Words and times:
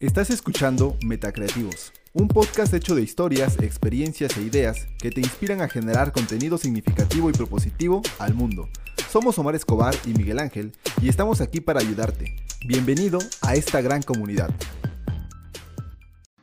Estás 0.00 0.30
escuchando 0.30 0.96
Metacreativos, 1.04 1.92
un 2.12 2.28
podcast 2.28 2.72
hecho 2.72 2.94
de 2.94 3.02
historias, 3.02 3.58
experiencias 3.58 4.36
e 4.36 4.42
ideas 4.42 4.86
que 4.96 5.10
te 5.10 5.20
inspiran 5.20 5.60
a 5.60 5.68
generar 5.68 6.12
contenido 6.12 6.56
significativo 6.56 7.28
y 7.28 7.32
propositivo 7.32 8.02
al 8.20 8.32
mundo. 8.32 8.68
Somos 9.10 9.40
Omar 9.40 9.56
Escobar 9.56 9.96
y 10.06 10.10
Miguel 10.10 10.38
Ángel 10.38 10.70
y 11.02 11.08
estamos 11.08 11.40
aquí 11.40 11.60
para 11.60 11.80
ayudarte. 11.80 12.36
Bienvenido 12.64 13.18
a 13.42 13.56
esta 13.56 13.80
gran 13.80 14.02
comunidad. 14.02 14.50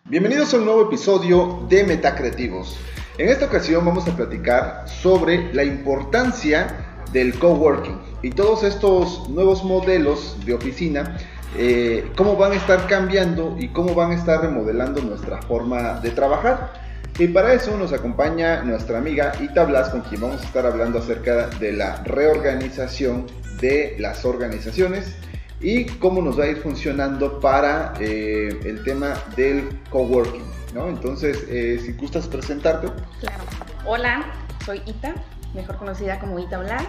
Bienvenidos 0.04 0.54
a 0.54 0.58
un 0.58 0.66
nuevo 0.66 0.88
episodio 0.88 1.66
de 1.70 1.86
Metacreativos. 1.86 2.76
En 3.18 3.30
esta 3.30 3.46
ocasión 3.46 3.86
vamos 3.86 4.06
a 4.10 4.18
platicar 4.18 4.90
sobre 4.90 5.54
la 5.54 5.64
importancia 5.64 7.04
del 7.14 7.40
coworking 7.40 8.02
y 8.22 8.32
todos 8.32 8.64
estos 8.64 9.30
nuevos 9.30 9.64
modelos 9.64 10.36
de 10.46 10.56
oficina 10.56 11.18
eh, 11.58 12.12
cómo 12.16 12.36
van 12.36 12.54
a 12.54 12.56
estar 12.56 12.88
cambiando 12.88 13.56
y 13.60 13.70
cómo 13.70 13.94
van 13.94 14.12
a 14.12 14.16
estar 14.16 14.42
remodelando 14.42 15.02
nuestra 15.02 15.42
forma 15.44 16.00
de 16.00 16.12
trabajar. 16.12 16.74
Y 17.18 17.28
para 17.28 17.54
eso 17.54 17.78
nos 17.78 17.94
acompaña 17.94 18.62
nuestra 18.64 18.98
amiga 18.98 19.32
Ita 19.42 19.64
Blas, 19.64 19.90
con 19.90 20.02
quien 20.02 20.22
vamos 20.22 20.42
a 20.42 20.46
estar 20.46 20.66
hablando 20.66 21.00
acerca 21.00 21.48
de 21.48 21.72
la 21.72 22.04
reorganización 22.04 23.28
de 23.62 23.96
las 24.00 24.26
organizaciones 24.26 25.16
y 25.62 25.86
cómo 25.86 26.22
nos 26.22 26.38
va 26.38 26.44
a 26.44 26.48
ir 26.48 26.58
funcionando 26.58 27.40
para 27.40 27.94
eh, 28.02 28.60
el 28.66 28.84
tema 28.84 29.14
del 29.38 29.80
coworking. 29.90 30.44
¿no? 30.74 30.90
Entonces, 30.90 31.46
eh, 31.50 31.80
si 31.84 31.94
gustas 31.94 32.28
presentarte. 32.28 32.88
Claro. 33.22 33.44
Hola, 33.86 34.26
soy 34.66 34.82
Ita, 34.86 35.16
mejor 35.54 35.78
conocida 35.78 36.20
como 36.20 36.38
Ita 36.38 36.58
Blas. 36.58 36.84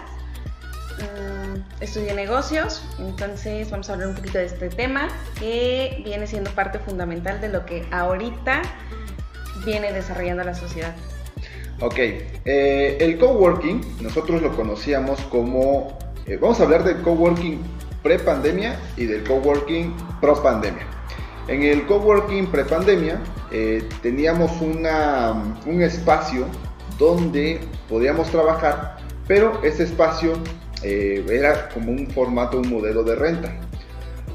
Mm, 0.97 1.83
estudié 1.83 2.13
negocios, 2.13 2.83
entonces 2.97 3.69
vamos 3.69 3.89
a 3.89 3.93
hablar 3.93 4.09
un 4.09 4.15
poquito 4.15 4.39
de 4.39 4.45
este 4.45 4.69
tema 4.69 5.09
que 5.39 6.01
viene 6.03 6.25
siendo 6.25 6.49
parte 6.51 6.79
fundamental 6.79 7.39
de 7.39 7.49
lo 7.49 7.65
que 7.65 7.87
ahorita 7.91 8.63
viene 9.63 9.93
desarrollando 9.93 10.43
la 10.43 10.55
sociedad. 10.55 10.95
Ok, 11.79 11.99
eh, 11.99 12.97
el 12.99 13.19
coworking 13.19 13.81
nosotros 14.01 14.41
lo 14.41 14.55
conocíamos 14.55 15.19
como, 15.25 15.95
eh, 16.25 16.37
vamos 16.41 16.59
a 16.59 16.63
hablar 16.63 16.83
del 16.83 17.01
coworking 17.03 17.61
pre-pandemia 18.01 18.79
y 18.95 19.05
del 19.05 19.23
coworking 19.23 19.95
pro-pandemia. 20.19 20.87
En 21.47 21.61
el 21.61 21.85
coworking 21.85 22.47
pre-pandemia 22.47 23.19
eh, 23.51 23.87
teníamos 24.01 24.59
una, 24.61 25.31
un 25.67 25.81
espacio 25.83 26.47
donde 26.97 27.61
podíamos 27.87 28.31
trabajar, 28.31 28.97
pero 29.27 29.61
ese 29.63 29.83
espacio 29.83 30.33
eh, 30.83 31.25
era 31.29 31.69
como 31.69 31.91
un 31.91 32.07
formato, 32.07 32.59
un 32.59 32.69
modelo 32.69 33.03
de 33.03 33.15
renta. 33.15 33.53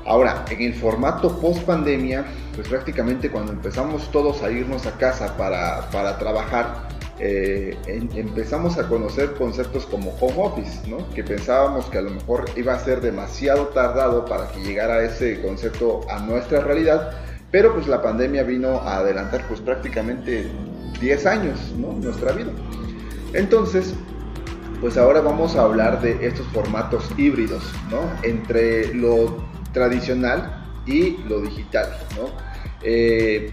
Ahora, 0.05 0.45
en 0.51 0.61
el 0.61 0.75
formato 0.75 1.41
post 1.41 1.63
pandemia, 1.63 2.25
pues 2.55 2.69
prácticamente 2.69 3.31
cuando 3.31 3.53
empezamos 3.53 4.11
todos 4.11 4.43
a 4.43 4.51
irnos 4.51 4.87
a 4.87 4.93
casa 4.99 5.37
para, 5.37 5.89
para 5.91 6.19
trabajar, 6.19 6.89
eh, 7.25 7.77
empezamos 7.87 8.79
a 8.79 8.89
conocer 8.89 9.35
conceptos 9.35 9.87
como 9.87 10.11
home 10.21 10.35
office, 10.39 10.89
¿no? 10.89 11.09
que 11.11 11.23
pensábamos 11.23 11.87
que 11.87 11.99
a 11.99 12.03
lo 12.03 12.11
mejor 12.11 12.47
iba 12.57 12.75
a 12.75 12.81
ser 12.81 13.01
demasiado 13.01 13.69
tardado 13.69 14.25
para 14.25 14.51
que 14.51 14.61
llegara 14.61 15.05
ese 15.05 15.41
concepto 15.41 16.01
a 16.11 16.19
nuestra 16.19 16.61
realidad, 16.61 17.13
pero 17.53 17.75
pues 17.75 17.87
la 17.87 18.03
pandemia 18.03 18.43
vino 18.43 18.81
a 18.81 18.97
adelantar 18.97 19.47
pues 19.47 19.61
prácticamente 19.61 20.51
10 21.01 21.27
años 21.27 21.73
¿no? 21.77 21.93
nuestra 21.93 22.33
vida. 22.33 22.51
Entonces, 23.35 23.95
pues 24.83 24.97
ahora 24.97 25.21
vamos 25.21 25.55
a 25.55 25.63
hablar 25.63 26.03
de 26.03 26.27
estos 26.27 26.45
formatos 26.49 27.09
híbridos, 27.17 27.63
¿no? 27.89 28.01
Entre 28.25 28.93
lo 28.93 29.41
tradicional 29.73 30.67
y 30.85 31.19
lo 31.29 31.41
digital, 31.41 31.87
¿no? 32.17 32.25
Eh, 32.83 33.53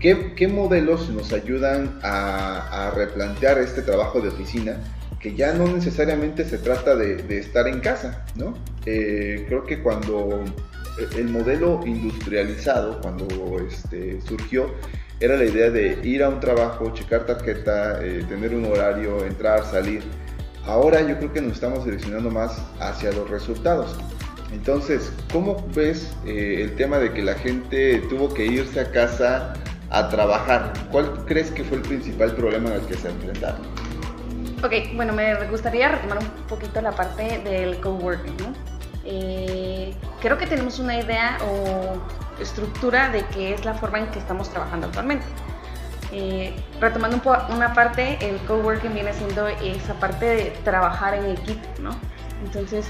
¿qué, 0.00 0.48
modelos 0.48 1.10
nos 1.10 1.32
ayudan 1.32 2.00
a, 2.02 2.90
replantear 2.92 3.58
este 3.58 3.82
trabajo 3.82 4.20
de 4.20 4.30
oficina? 4.30 4.80
Que 5.20 5.36
ya 5.36 5.52
no 5.52 5.68
necesariamente 5.68 6.44
se 6.44 6.58
trata 6.58 6.96
de, 6.96 7.38
estar 7.38 7.68
en 7.68 7.78
casa, 7.78 8.26
¿no? 8.34 8.54
Eh, 8.84 9.44
creo 9.46 9.62
que 9.62 9.80
cuando 9.80 10.42
el 11.16 11.28
modelo 11.28 11.82
industrializado, 11.86 13.00
cuando 13.00 13.28
este, 13.60 14.20
surgió, 14.22 14.74
era 15.20 15.36
la 15.36 15.44
idea 15.44 15.70
de 15.70 16.00
ir 16.02 16.24
a 16.24 16.28
un 16.28 16.40
trabajo, 16.40 16.92
checar 16.92 17.26
tarjeta, 17.26 18.04
eh, 18.04 18.24
tener 18.28 18.52
un 18.52 18.64
horario, 18.64 19.24
entrar, 19.24 19.64
salir 19.64 20.02
Ahora 20.66 21.02
yo 21.02 21.18
creo 21.18 21.32
que 21.32 21.42
nos 21.42 21.52
estamos 21.52 21.84
direccionando 21.84 22.30
más 22.30 22.58
hacia 22.80 23.12
los 23.12 23.28
resultados. 23.28 23.96
Entonces, 24.52 25.12
¿cómo 25.32 25.56
ves 25.74 26.10
eh, 26.26 26.60
el 26.62 26.76
tema 26.76 26.98
de 26.98 27.12
que 27.12 27.22
la 27.22 27.34
gente 27.34 27.98
tuvo 28.08 28.32
que 28.32 28.46
irse 28.46 28.80
a 28.80 28.90
casa 28.90 29.52
a 29.90 30.08
trabajar? 30.08 30.72
¿Cuál 30.90 31.24
crees 31.26 31.50
que 31.50 31.64
fue 31.64 31.78
el 31.78 31.82
principal 31.82 32.34
problema 32.34 32.74
el 32.74 32.82
que 32.82 32.94
se 32.94 33.08
enfrentaron? 33.08 33.60
Ok, 34.62 34.72
bueno, 34.94 35.12
me 35.12 35.34
gustaría 35.48 35.88
retomar 35.88 36.18
un 36.18 36.28
poquito 36.48 36.80
la 36.80 36.92
parte 36.92 37.40
del 37.40 37.80
coworking, 37.80 38.36
¿no? 38.38 38.54
Eh, 39.04 39.94
creo 40.22 40.38
que 40.38 40.46
tenemos 40.46 40.78
una 40.78 40.98
idea 40.98 41.36
o 41.44 42.40
estructura 42.40 43.10
de 43.10 43.22
qué 43.26 43.52
es 43.52 43.64
la 43.66 43.74
forma 43.74 43.98
en 43.98 44.06
que 44.06 44.18
estamos 44.18 44.48
trabajando 44.48 44.86
actualmente. 44.86 45.26
Eh, 46.16 46.54
retomando 46.80 47.20
una 47.48 47.74
parte, 47.74 48.18
el 48.20 48.38
coworking 48.46 48.94
viene 48.94 49.12
siendo 49.12 49.48
esa 49.48 49.94
parte 49.94 50.24
de 50.24 50.50
trabajar 50.62 51.14
en 51.14 51.32
equipo, 51.32 51.66
¿no? 51.80 51.90
Entonces, 52.44 52.86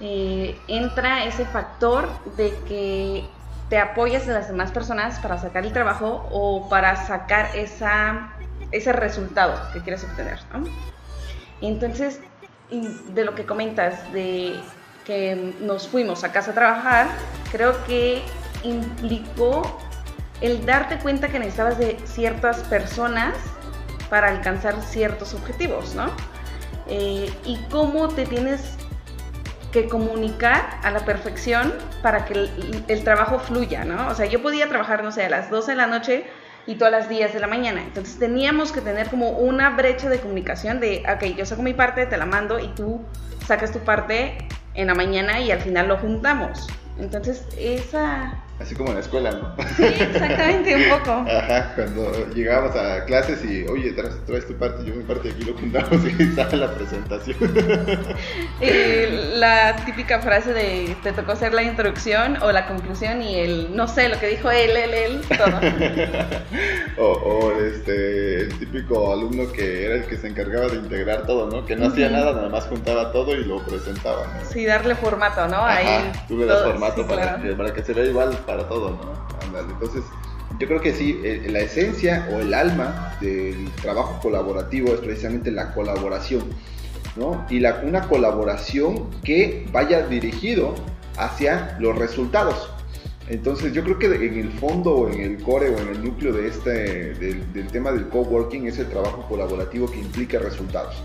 eh, 0.00 0.58
entra 0.66 1.24
ese 1.24 1.44
factor 1.44 2.08
de 2.38 2.54
que 2.66 3.28
te 3.68 3.78
apoyas 3.78 4.26
de 4.26 4.32
las 4.32 4.48
demás 4.48 4.72
personas 4.72 5.18
para 5.18 5.36
sacar 5.36 5.66
el 5.66 5.74
trabajo 5.74 6.26
o 6.30 6.70
para 6.70 6.96
sacar 6.96 7.54
esa, 7.54 8.30
ese 8.72 8.94
resultado 8.94 9.54
que 9.74 9.82
quieres 9.82 10.04
obtener. 10.04 10.38
Entonces, 11.60 12.18
de 12.70 13.24
lo 13.26 13.34
que 13.34 13.44
comentas, 13.44 14.10
de 14.14 14.58
que 15.04 15.54
nos 15.60 15.86
fuimos 15.86 16.24
a 16.24 16.32
casa 16.32 16.52
a 16.52 16.54
trabajar, 16.54 17.08
creo 17.52 17.84
que 17.84 18.22
implicó 18.62 19.80
el 20.40 20.64
darte 20.64 20.98
cuenta 20.98 21.28
que 21.28 21.38
necesitabas 21.38 21.78
de 21.78 21.98
ciertas 22.04 22.58
personas 22.64 23.34
para 24.08 24.28
alcanzar 24.28 24.80
ciertos 24.82 25.34
objetivos, 25.34 25.94
¿no? 25.94 26.10
Eh, 26.88 27.30
y 27.44 27.58
cómo 27.70 28.08
te 28.08 28.24
tienes 28.24 28.76
que 29.72 29.88
comunicar 29.88 30.80
a 30.82 30.90
la 30.90 31.00
perfección 31.00 31.74
para 32.02 32.24
que 32.24 32.48
el, 32.88 33.04
trabajo 33.04 33.38
fluya, 33.38 33.84
¿no? 33.84 34.08
O 34.08 34.14
sea, 34.14 34.26
yo 34.26 34.42
podía 34.42 34.68
trabajar, 34.68 35.04
no 35.04 35.12
sé, 35.12 35.24
a 35.26 35.28
las 35.28 35.50
12 35.50 35.72
de 35.72 35.76
la 35.76 35.86
noche 35.86 36.24
y 36.66 36.76
todas 36.76 36.92
las 36.92 37.08
10 37.08 37.34
de 37.34 37.40
la 37.40 37.46
mañana. 37.46 37.82
Entonces 37.82 38.18
teníamos 38.18 38.72
que 38.72 38.80
tener 38.80 39.10
como 39.10 39.30
una 39.30 39.70
brecha 39.70 40.08
de 40.08 40.20
comunicación 40.20 40.80
de, 40.80 41.04
ok, 41.14 41.36
yo 41.36 41.44
saco 41.44 41.62
mi 41.62 41.74
parte, 41.74 42.06
te 42.06 42.16
la 42.16 42.24
mando 42.24 42.58
y 42.58 42.68
tú 42.68 43.02
sacas 43.46 43.72
tu 43.72 43.80
parte 43.80 44.38
en 44.74 44.86
la 44.86 44.94
mañana 44.94 45.40
y 45.40 45.50
al 45.50 45.60
final 45.60 45.88
lo 45.88 45.98
juntamos. 45.98 46.66
Entonces, 46.98 47.46
esa 47.58 48.42
Así 48.60 48.74
como 48.74 48.88
en 48.88 48.96
la 48.96 49.02
escuela, 49.02 49.30
¿no? 49.30 49.54
Sí, 49.76 49.84
exactamente, 49.84 50.74
un 50.74 50.98
poco. 50.98 51.12
Ajá, 51.30 51.72
cuando 51.76 52.28
llegábamos 52.34 52.74
a 52.74 53.04
clases 53.04 53.44
y, 53.44 53.64
oye, 53.68 53.92
traes, 53.92 54.46
tu 54.46 54.54
parte, 54.54 54.84
yo 54.84 54.96
mi 54.96 55.04
parte, 55.04 55.30
aquí 55.30 55.44
lo 55.44 55.54
juntamos 55.54 56.04
y 56.18 56.34
sale 56.34 56.56
la 56.56 56.74
presentación. 56.74 57.36
la 59.36 59.76
típica 59.86 60.20
frase 60.20 60.52
de 60.52 60.96
te 61.04 61.12
tocó 61.12 61.32
hacer 61.32 61.54
la 61.54 61.62
introducción 61.62 62.42
o 62.42 62.50
la 62.50 62.66
conclusión 62.66 63.22
y 63.22 63.36
el 63.36 63.76
no 63.76 63.86
sé, 63.86 64.08
lo 64.08 64.18
que 64.18 64.26
dijo 64.26 64.50
él, 64.50 64.70
él, 64.70 64.92
él, 64.92 65.20
todo. 65.28 65.60
o, 66.98 67.52
este, 67.60 68.40
el 68.40 68.58
típico 68.58 69.12
alumno 69.12 69.52
que 69.52 69.84
era 69.84 69.94
el 69.94 70.06
que 70.06 70.16
se 70.16 70.26
encargaba 70.26 70.66
de 70.66 70.78
integrar 70.78 71.26
todo, 71.26 71.48
¿no? 71.48 71.64
Que 71.64 71.76
no 71.76 71.86
hacía 71.86 72.08
nada, 72.08 72.32
nada 72.32 72.48
más 72.48 72.64
juntaba 72.64 73.12
todo 73.12 73.36
y 73.36 73.44
lo 73.44 73.62
presentaba, 73.62 74.26
¿no? 74.26 74.50
Sí, 74.50 74.64
darle 74.64 74.96
formato, 74.96 75.46
¿no? 75.46 75.58
Ajá, 75.58 75.76
Ahí. 75.76 76.12
Tú 76.26 76.38
le 76.38 76.46
das 76.46 76.64
formato 76.64 77.06
para, 77.06 77.40
para 77.56 77.72
que 77.72 77.84
se 77.84 77.92
vea 77.92 78.04
igual 78.04 78.36
para 78.48 78.66
todo, 78.66 78.90
¿no? 78.90 79.60
Entonces, 79.60 80.02
yo 80.58 80.66
creo 80.66 80.80
que 80.80 80.92
sí, 80.92 81.20
eh, 81.22 81.46
la 81.50 81.60
esencia 81.60 82.28
o 82.32 82.40
el 82.40 82.54
alma 82.54 83.16
del 83.20 83.70
trabajo 83.82 84.18
colaborativo 84.20 84.94
es 84.94 85.00
precisamente 85.00 85.50
la 85.50 85.74
colaboración, 85.74 86.44
¿no? 87.14 87.46
Y 87.50 87.60
la, 87.60 87.82
una 87.84 88.08
colaboración 88.08 89.10
que 89.22 89.68
vaya 89.70 90.06
dirigido 90.06 90.74
hacia 91.18 91.76
los 91.78 91.96
resultados. 91.96 92.70
Entonces 93.28 93.74
yo 93.74 93.84
creo 93.84 93.98
que 93.98 94.06
en 94.06 94.38
el 94.38 94.50
fondo 94.52 94.94
o 94.94 95.10
en 95.10 95.20
el 95.20 95.42
core 95.42 95.68
o 95.68 95.78
en 95.78 95.88
el 95.88 96.02
núcleo 96.02 96.32
de 96.32 96.48
este, 96.48 96.70
del, 97.14 97.52
del 97.52 97.66
tema 97.66 97.92
del 97.92 98.08
coworking 98.08 98.66
es 98.66 98.78
el 98.78 98.88
trabajo 98.88 99.26
colaborativo 99.28 99.90
que 99.90 99.98
implica 99.98 100.38
resultados. 100.38 100.96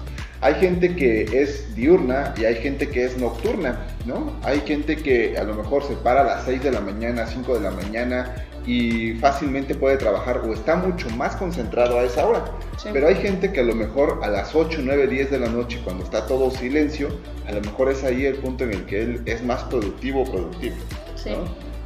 Hay 0.43 0.55
gente 0.55 0.93
que 0.93 1.23
es 1.23 1.73
diurna 1.73 2.33
y 2.35 2.43
hay 2.43 2.55
gente 2.55 2.89
que 2.89 3.05
es 3.05 3.17
nocturna, 3.17 3.87
¿no? 4.05 4.37
Hay 4.43 4.59
gente 4.59 4.97
que 4.97 5.37
a 5.37 5.43
lo 5.45 5.55
mejor 5.55 5.83
se 5.83 5.93
para 5.95 6.19
a 6.19 6.23
las 6.25 6.43
6 6.43 6.61
de 6.63 6.71
la 6.71 6.81
mañana, 6.81 7.25
5 7.25 7.53
de 7.53 7.61
la 7.61 7.71
mañana 7.71 8.35
y 8.65 9.13
fácilmente 9.13 9.73
puede 9.73 9.95
trabajar 9.95 10.39
o 10.39 10.53
está 10.53 10.75
mucho 10.75 11.09
más 11.11 11.37
concentrado 11.37 11.97
a 11.97 12.03
esa 12.03 12.25
hora. 12.25 12.43
Pero 12.91 13.07
hay 13.07 13.15
gente 13.15 13.53
que 13.53 13.61
a 13.61 13.63
lo 13.63 13.73
mejor 13.73 14.19
a 14.21 14.27
las 14.27 14.53
8, 14.53 14.81
9, 14.83 15.07
10 15.07 15.31
de 15.31 15.39
la 15.39 15.47
noche, 15.47 15.79
cuando 15.81 16.03
está 16.03 16.27
todo 16.27 16.51
silencio, 16.51 17.07
a 17.47 17.53
lo 17.53 17.61
mejor 17.61 17.89
es 17.89 18.03
ahí 18.03 18.25
el 18.25 18.35
punto 18.35 18.65
en 18.65 18.71
el 18.71 18.85
que 18.85 19.01
él 19.01 19.21
es 19.25 19.41
más 19.45 19.63
productivo 19.63 20.23
o 20.23 20.25
productivo. 20.25 20.75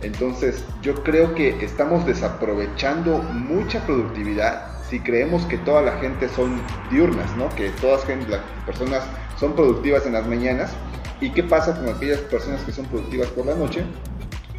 Entonces, 0.02 0.64
yo 0.82 1.04
creo 1.04 1.36
que 1.36 1.50
estamos 1.64 2.08
desaprovechando 2.08 3.20
mucha 3.20 3.86
productividad 3.86 4.77
si 4.90 5.00
creemos 5.00 5.46
que 5.46 5.58
toda 5.58 5.82
la 5.82 5.98
gente 6.00 6.30
son 6.30 6.62
diurnas, 6.90 7.36
¿no? 7.36 7.50
Que 7.56 7.70
todas 7.82 8.08
las 8.08 8.42
personas 8.66 9.04
son 9.40 9.54
productivas 9.54 10.06
en 10.06 10.14
las 10.14 10.26
mañanas. 10.28 10.72
¿Y 11.20 11.32
qué 11.32 11.44
pasa 11.44 11.76
con 11.76 11.90
aquellas 11.90 12.20
personas 12.22 12.62
que 12.64 12.72
son 12.72 12.86
productivas 12.86 13.28
por 13.30 13.46
la 13.46 13.56
noche? 13.56 13.84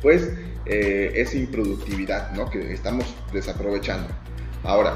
Pues 0.03 0.33
eh, 0.67 1.13
es 1.15 1.35
improductividad, 1.35 2.33
¿no? 2.33 2.51
Que 2.51 2.73
estamos 2.73 3.07
desaprovechando. 3.33 4.09
Ahora, 4.65 4.95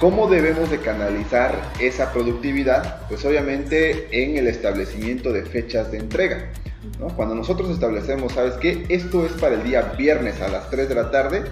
¿cómo 0.00 0.28
debemos 0.28 0.70
de 0.70 0.78
canalizar 0.78 1.54
esa 1.78 2.12
productividad? 2.12 3.06
Pues 3.08 3.24
obviamente 3.24 4.08
en 4.10 4.36
el 4.36 4.48
establecimiento 4.48 5.32
de 5.32 5.42
fechas 5.42 5.92
de 5.92 5.98
entrega. 5.98 6.50
¿no? 6.98 7.08
Cuando 7.08 7.34
nosotros 7.34 7.70
establecemos, 7.70 8.32
¿sabes 8.32 8.54
qué? 8.54 8.86
Esto 8.88 9.26
es 9.26 9.32
para 9.32 9.54
el 9.56 9.64
día 9.64 9.82
viernes 9.98 10.40
a 10.40 10.48
las 10.48 10.70
3 10.70 10.88
de 10.88 10.94
la 10.94 11.10
tarde, 11.10 11.44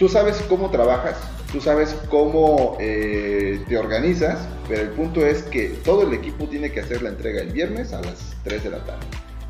tú 0.00 0.08
sabes 0.08 0.42
cómo 0.48 0.70
trabajas, 0.70 1.14
tú 1.52 1.60
sabes 1.60 1.94
cómo 2.08 2.78
eh, 2.80 3.62
te 3.68 3.76
organizas, 3.76 4.38
pero 4.66 4.80
el 4.80 4.88
punto 4.88 5.26
es 5.26 5.42
que 5.42 5.68
todo 5.84 6.04
el 6.04 6.14
equipo 6.14 6.46
tiene 6.46 6.72
que 6.72 6.80
hacer 6.80 7.02
la 7.02 7.10
entrega 7.10 7.42
el 7.42 7.52
viernes 7.52 7.92
a 7.92 8.00
las 8.00 8.34
3 8.44 8.64
de 8.64 8.70
la 8.70 8.78
tarde, 8.78 9.06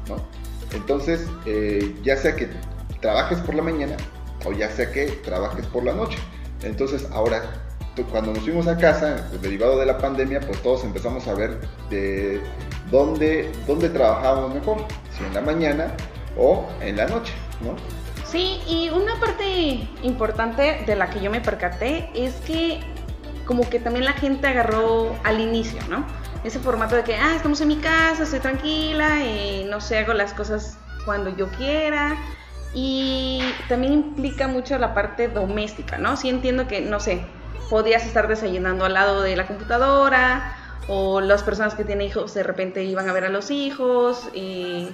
¿no? 0.08 0.16
Entonces, 0.76 1.24
eh, 1.46 1.94
ya 2.02 2.16
sea 2.16 2.34
que 2.34 2.48
trabajes 3.00 3.38
por 3.38 3.54
la 3.54 3.62
mañana 3.62 3.96
o 4.44 4.52
ya 4.52 4.68
sea 4.68 4.90
que 4.90 5.06
trabajes 5.22 5.64
por 5.66 5.84
la 5.84 5.94
noche. 5.94 6.18
Entonces, 6.64 7.06
ahora, 7.12 7.42
cuando 8.10 8.32
nos 8.32 8.42
fuimos 8.42 8.66
a 8.66 8.76
casa, 8.76 9.24
pues, 9.28 9.40
derivado 9.42 9.78
de 9.78 9.86
la 9.86 9.98
pandemia, 9.98 10.40
pues 10.40 10.60
todos 10.62 10.82
empezamos 10.82 11.28
a 11.28 11.34
ver 11.34 11.60
de 11.90 12.40
dónde, 12.90 13.52
dónde 13.68 13.88
trabajábamos 13.88 14.52
mejor, 14.52 14.78
si 15.16 15.22
en 15.22 15.34
la 15.34 15.42
mañana 15.42 15.94
o 16.36 16.66
en 16.80 16.96
la 16.96 17.06
noche, 17.06 17.34
¿no? 17.62 17.76
Sí, 18.30 18.60
y 18.68 18.90
una 18.90 19.18
parte 19.18 19.88
importante 20.02 20.84
de 20.86 20.94
la 20.94 21.10
que 21.10 21.20
yo 21.20 21.32
me 21.32 21.40
percaté 21.40 22.10
es 22.14 22.34
que 22.46 22.78
como 23.44 23.68
que 23.68 23.80
también 23.80 24.04
la 24.04 24.12
gente 24.12 24.46
agarró 24.46 25.16
al 25.24 25.40
inicio, 25.40 25.80
¿no? 25.88 26.06
Ese 26.44 26.60
formato 26.60 26.94
de 26.94 27.02
que, 27.02 27.16
ah, 27.16 27.34
estamos 27.34 27.60
en 27.60 27.66
mi 27.66 27.76
casa, 27.78 28.22
estoy 28.22 28.38
tranquila, 28.38 29.24
y 29.24 29.66
no 29.68 29.80
sé, 29.80 29.98
hago 29.98 30.12
las 30.12 30.32
cosas 30.32 30.78
cuando 31.04 31.36
yo 31.36 31.48
quiera. 31.48 32.16
Y 32.72 33.42
también 33.68 33.94
implica 33.94 34.46
mucho 34.46 34.78
la 34.78 34.94
parte 34.94 35.26
doméstica, 35.26 35.98
¿no? 35.98 36.16
Sí 36.16 36.28
entiendo 36.28 36.68
que, 36.68 36.80
no 36.82 37.00
sé, 37.00 37.22
podías 37.68 38.06
estar 38.06 38.28
desayunando 38.28 38.84
al 38.84 38.94
lado 38.94 39.22
de 39.22 39.34
la 39.34 39.48
computadora, 39.48 40.56
o 40.86 41.20
las 41.20 41.42
personas 41.42 41.74
que 41.74 41.84
tienen 41.84 42.06
hijos 42.06 42.32
de 42.34 42.44
repente 42.44 42.84
iban 42.84 43.08
a 43.08 43.12
ver 43.12 43.24
a 43.24 43.28
los 43.28 43.50
hijos, 43.50 44.28
y 44.34 44.90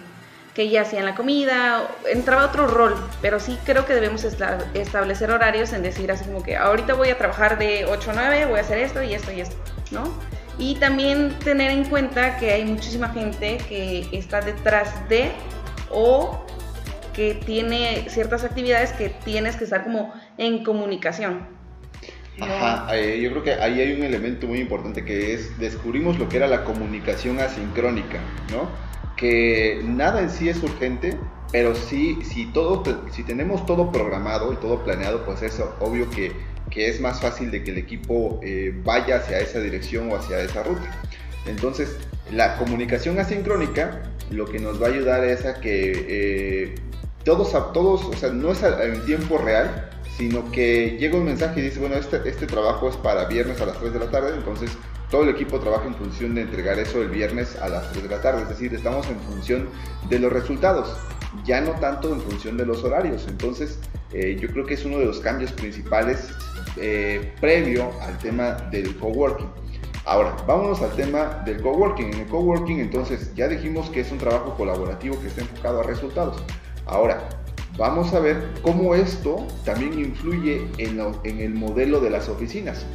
que 0.56 0.70
ya 0.70 0.80
hacían 0.80 1.04
la 1.04 1.14
comida, 1.14 1.86
entraba 2.10 2.46
otro 2.46 2.66
rol, 2.66 2.96
pero 3.20 3.38
sí 3.38 3.58
creo 3.66 3.84
que 3.84 3.92
debemos 3.92 4.24
establecer 4.24 5.30
horarios 5.30 5.74
en 5.74 5.82
decir 5.82 6.10
así 6.10 6.24
como 6.24 6.42
que 6.42 6.56
ahorita 6.56 6.94
voy 6.94 7.10
a 7.10 7.18
trabajar 7.18 7.58
de 7.58 7.84
8 7.84 8.12
a 8.12 8.14
9, 8.14 8.46
voy 8.46 8.58
a 8.58 8.62
hacer 8.62 8.78
esto 8.78 9.02
y 9.02 9.12
esto 9.12 9.30
y 9.32 9.42
esto, 9.42 9.54
¿no? 9.90 10.10
Y 10.58 10.76
también 10.76 11.38
tener 11.44 11.70
en 11.70 11.84
cuenta 11.84 12.38
que 12.38 12.52
hay 12.52 12.64
muchísima 12.64 13.10
gente 13.10 13.58
que 13.68 14.08
está 14.12 14.40
detrás 14.40 15.06
de 15.10 15.30
o 15.90 16.42
que 17.12 17.34
tiene 17.34 18.06
ciertas 18.08 18.42
actividades 18.42 18.92
que 18.92 19.10
tienes 19.10 19.56
que 19.56 19.64
estar 19.64 19.84
como 19.84 20.14
en 20.38 20.64
comunicación. 20.64 21.46
Ajá, 22.40 22.96
eh, 22.96 23.20
yo 23.20 23.30
creo 23.30 23.42
que 23.42 23.52
ahí 23.52 23.78
hay 23.80 23.92
un 23.92 24.02
elemento 24.02 24.46
muy 24.46 24.60
importante 24.60 25.04
que 25.04 25.34
es 25.34 25.58
descubrimos 25.58 26.18
lo 26.18 26.30
que 26.30 26.38
era 26.38 26.46
la 26.46 26.64
comunicación 26.64 27.40
asincrónica, 27.40 28.20
¿no? 28.50 28.86
Que 29.16 29.80
nada 29.84 30.20
en 30.20 30.30
sí 30.30 30.48
es 30.48 30.62
urgente, 30.62 31.16
pero 31.52 31.74
sí, 31.74 32.18
si, 32.22 32.46
todo, 32.46 32.82
si 33.12 33.22
tenemos 33.22 33.64
todo 33.66 33.90
programado 33.90 34.52
y 34.52 34.56
todo 34.56 34.84
planeado, 34.84 35.24
pues 35.24 35.42
es 35.42 35.60
obvio 35.80 36.08
que, 36.10 36.32
que 36.70 36.88
es 36.88 37.00
más 37.00 37.20
fácil 37.20 37.50
de 37.50 37.64
que 37.64 37.70
el 37.70 37.78
equipo 37.78 38.40
eh, 38.42 38.74
vaya 38.84 39.16
hacia 39.16 39.38
esa 39.38 39.60
dirección 39.60 40.10
o 40.10 40.16
hacia 40.16 40.40
esa 40.40 40.62
ruta. 40.62 40.90
Entonces, 41.46 41.96
la 42.30 42.56
comunicación 42.56 43.18
asincrónica 43.18 44.02
lo 44.30 44.46
que 44.46 44.58
nos 44.58 44.82
va 44.82 44.86
a 44.86 44.90
ayudar 44.90 45.24
es 45.24 45.44
a 45.46 45.60
que 45.60 46.06
eh, 46.08 46.74
todos, 47.24 47.52
todos, 47.72 48.04
o 48.04 48.12
sea, 48.14 48.30
no 48.30 48.52
es 48.52 48.62
en 48.62 49.04
tiempo 49.04 49.38
real, 49.38 49.90
sino 50.16 50.50
que 50.50 50.96
llega 50.98 51.16
un 51.16 51.24
mensaje 51.24 51.60
y 51.60 51.64
dice, 51.64 51.78
bueno, 51.80 51.96
este, 51.96 52.20
este 52.28 52.46
trabajo 52.46 52.88
es 52.88 52.96
para 52.96 53.26
viernes 53.26 53.60
a 53.60 53.66
las 53.66 53.78
3 53.78 53.92
de 53.92 53.98
la 53.98 54.10
tarde, 54.10 54.34
entonces 54.34 54.70
todo 55.10 55.22
el 55.22 55.28
equipo 55.28 55.60
trabaja 55.60 55.86
en 55.86 55.94
función 55.94 56.34
de 56.34 56.42
entregar 56.42 56.78
eso 56.78 57.00
el 57.00 57.08
viernes 57.08 57.56
a 57.56 57.68
las 57.68 57.90
3 57.92 58.04
de 58.04 58.08
la 58.08 58.20
tarde, 58.20 58.42
es 58.42 58.48
decir, 58.48 58.74
estamos 58.74 59.06
en 59.08 59.18
función 59.20 59.68
de 60.08 60.18
los 60.18 60.32
resultados, 60.32 60.96
ya 61.44 61.60
no 61.60 61.72
tanto 61.72 62.12
en 62.12 62.20
función 62.20 62.56
de 62.56 62.66
los 62.66 62.82
horarios. 62.82 63.26
Entonces, 63.28 63.78
eh, 64.12 64.36
yo 64.40 64.48
creo 64.48 64.66
que 64.66 64.74
es 64.74 64.84
uno 64.84 64.98
de 64.98 65.04
los 65.04 65.20
cambios 65.20 65.52
principales 65.52 66.28
eh, 66.76 67.34
previo 67.40 67.90
al 68.02 68.18
tema 68.18 68.52
del 68.70 68.96
coworking. 68.96 69.48
Ahora, 70.04 70.36
vámonos 70.46 70.80
al 70.82 70.90
tema 70.92 71.42
del 71.44 71.60
coworking. 71.60 72.12
En 72.12 72.20
el 72.20 72.26
coworking, 72.26 72.80
entonces, 72.80 73.34
ya 73.34 73.48
dijimos 73.48 73.90
que 73.90 74.00
es 74.00 74.12
un 74.12 74.18
trabajo 74.18 74.54
colaborativo 74.56 75.20
que 75.20 75.28
está 75.28 75.42
enfocado 75.42 75.80
a 75.80 75.82
resultados. 75.82 76.42
Ahora, 76.86 77.28
vamos 77.76 78.12
a 78.14 78.20
ver 78.20 78.40
cómo 78.62 78.94
esto 78.94 79.46
también 79.64 79.98
influye 79.98 80.66
en, 80.78 81.00
en 81.24 81.40
el 81.40 81.54
modelo 81.54 82.00
de 82.00 82.10
las 82.10 82.28
oficinas. 82.28 82.86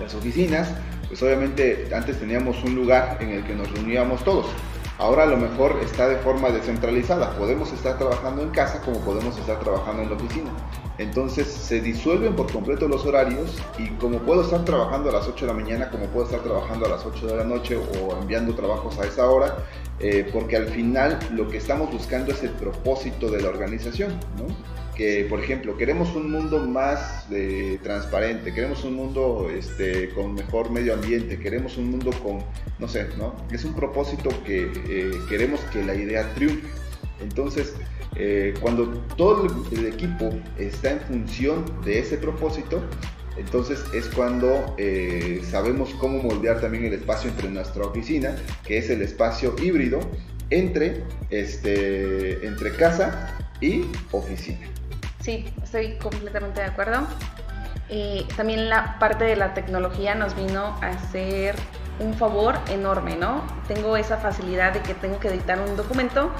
Las 0.00 0.14
oficinas 0.14 0.72
pues 1.12 1.22
obviamente 1.24 1.90
antes 1.94 2.18
teníamos 2.18 2.64
un 2.64 2.74
lugar 2.74 3.18
en 3.20 3.32
el 3.32 3.44
que 3.44 3.54
nos 3.54 3.70
reuníamos 3.70 4.24
todos. 4.24 4.46
Ahora 4.96 5.24
a 5.24 5.26
lo 5.26 5.36
mejor 5.36 5.78
está 5.84 6.08
de 6.08 6.16
forma 6.16 6.48
descentralizada. 6.48 7.36
Podemos 7.36 7.70
estar 7.70 7.98
trabajando 7.98 8.40
en 8.40 8.48
casa 8.48 8.80
como 8.80 8.98
podemos 9.00 9.36
estar 9.36 9.60
trabajando 9.60 10.04
en 10.04 10.08
la 10.08 10.16
oficina. 10.16 10.50
Entonces 10.96 11.48
se 11.48 11.82
disuelven 11.82 12.34
por 12.34 12.50
completo 12.50 12.88
los 12.88 13.04
horarios 13.04 13.58
y 13.78 13.88
como 13.96 14.20
puedo 14.20 14.40
estar 14.40 14.64
trabajando 14.64 15.10
a 15.10 15.12
las 15.12 15.28
8 15.28 15.44
de 15.44 15.52
la 15.52 15.58
mañana, 15.58 15.90
como 15.90 16.06
puedo 16.06 16.24
estar 16.24 16.40
trabajando 16.40 16.86
a 16.86 16.88
las 16.88 17.04
8 17.04 17.26
de 17.26 17.36
la 17.36 17.44
noche 17.44 17.76
o 17.76 18.16
enviando 18.18 18.54
trabajos 18.54 18.98
a 18.98 19.04
esa 19.04 19.28
hora, 19.28 19.58
eh, 20.00 20.26
porque 20.32 20.56
al 20.56 20.68
final 20.68 21.18
lo 21.32 21.46
que 21.46 21.58
estamos 21.58 21.92
buscando 21.92 22.32
es 22.32 22.42
el 22.42 22.52
propósito 22.52 23.30
de 23.30 23.42
la 23.42 23.50
organización. 23.50 24.12
¿no? 24.38 24.46
Por 25.28 25.40
ejemplo, 25.40 25.76
queremos 25.76 26.14
un 26.14 26.30
mundo 26.30 26.60
más 26.60 27.26
eh, 27.30 27.78
transparente, 27.82 28.52
queremos 28.52 28.84
un 28.84 28.94
mundo 28.94 29.50
este, 29.50 30.10
con 30.10 30.34
mejor 30.34 30.70
medio 30.70 30.94
ambiente, 30.94 31.38
queremos 31.38 31.76
un 31.76 31.90
mundo 31.90 32.10
con, 32.22 32.38
no 32.78 32.88
sé, 32.88 33.08
¿no? 33.18 33.34
Es 33.50 33.64
un 33.64 33.74
propósito 33.74 34.30
que 34.44 34.70
eh, 34.88 35.10
queremos 35.28 35.60
que 35.72 35.82
la 35.82 35.94
idea 35.94 36.32
triunfe. 36.34 36.68
Entonces, 37.20 37.74
eh, 38.16 38.54
cuando 38.60 38.88
todo 39.16 39.46
el, 39.72 39.86
equipo 39.86 40.30
está 40.58 40.92
en 40.92 41.00
función 41.00 41.64
de 41.84 41.98
ese 41.98 42.16
propósito, 42.16 42.82
entonces 43.36 43.82
es 43.94 44.06
cuando 44.08 44.76
sabemos 45.50 45.94
cómo 45.98 46.22
moldear 46.22 46.60
también 46.60 46.84
el 46.84 46.92
espacio 46.92 47.30
entre 47.30 47.48
nuestra 47.48 47.84
oficina, 47.84 48.36
que 48.64 48.76
es 48.76 48.90
el 48.90 49.00
espacio 49.00 49.56
híbrido 49.62 50.00
entre, 50.50 51.02
este, 51.30 52.46
entre 52.46 52.72
casa 52.72 53.38
y 53.60 53.84
oficina. 54.10 54.68
Sí, 55.22 55.44
estoy 55.62 55.94
completamente 55.98 56.60
de 56.60 56.66
acuerdo. 56.66 57.06
Eh, 57.88 58.26
también 58.36 58.68
la 58.68 58.98
parte 58.98 59.24
de 59.24 59.36
la 59.36 59.54
tecnología 59.54 60.16
nos 60.16 60.34
vino 60.34 60.76
a 60.82 60.88
hacer 60.88 61.54
un 62.00 62.14
favor 62.14 62.58
enorme, 62.68 63.16
¿no? 63.16 63.44
Tengo 63.68 63.96
esa 63.96 64.16
facilidad 64.16 64.72
de 64.72 64.80
que 64.80 64.94
tengo 64.94 65.20
que 65.20 65.28
editar 65.28 65.60
un 65.60 65.76
documento, 65.76 66.32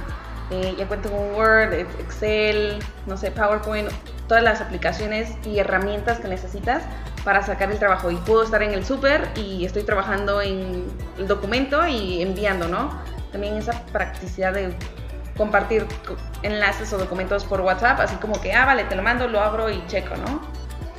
eh, 0.51 0.75
ya 0.77 0.89
cuento 0.89 1.11
con 1.11 1.33
Word, 1.35 1.75
Excel, 1.75 2.81
no 3.07 3.17
sé, 3.17 3.31
PowerPoint, 3.31 3.89
todas 4.27 4.43
las 4.43 4.61
aplicaciones 4.61 5.31
y 5.45 5.61
herramientas 5.61 6.19
que 6.19 6.27
necesitas 6.27 6.83
para 7.25 7.43
sacar 7.45 7.71
el 7.71 7.79
trabajo. 7.79 8.11
Y 8.11 8.17
puedo 8.17 8.43
estar 8.43 8.65
en 8.65 8.73
el 8.73 8.85
súper 8.85 9.29
y 9.37 9.65
estoy 9.65 9.85
trabajando 9.85 10.43
en 10.43 10.91
el 11.19 11.29
documento 11.29 11.87
y 11.87 12.21
enviando, 12.21 12.67
¿no? 12.67 12.91
También 13.31 13.57
esa 13.57 13.81
practicidad 13.93 14.53
de 14.53 14.75
compartir 15.43 15.85
enlaces 16.45 16.93
o 16.93 16.99
documentos 16.99 17.45
por 17.45 17.61
WhatsApp, 17.63 17.99
así 17.99 18.15
como 18.17 18.41
que, 18.41 18.53
ah, 18.53 18.65
vale, 18.65 18.85
te 18.85 18.95
lo 18.95 19.03
mando, 19.03 19.27
lo 19.27 19.41
abro 19.41 19.69
y 19.71 19.85
checo, 19.89 20.15
¿no? 20.17 20.41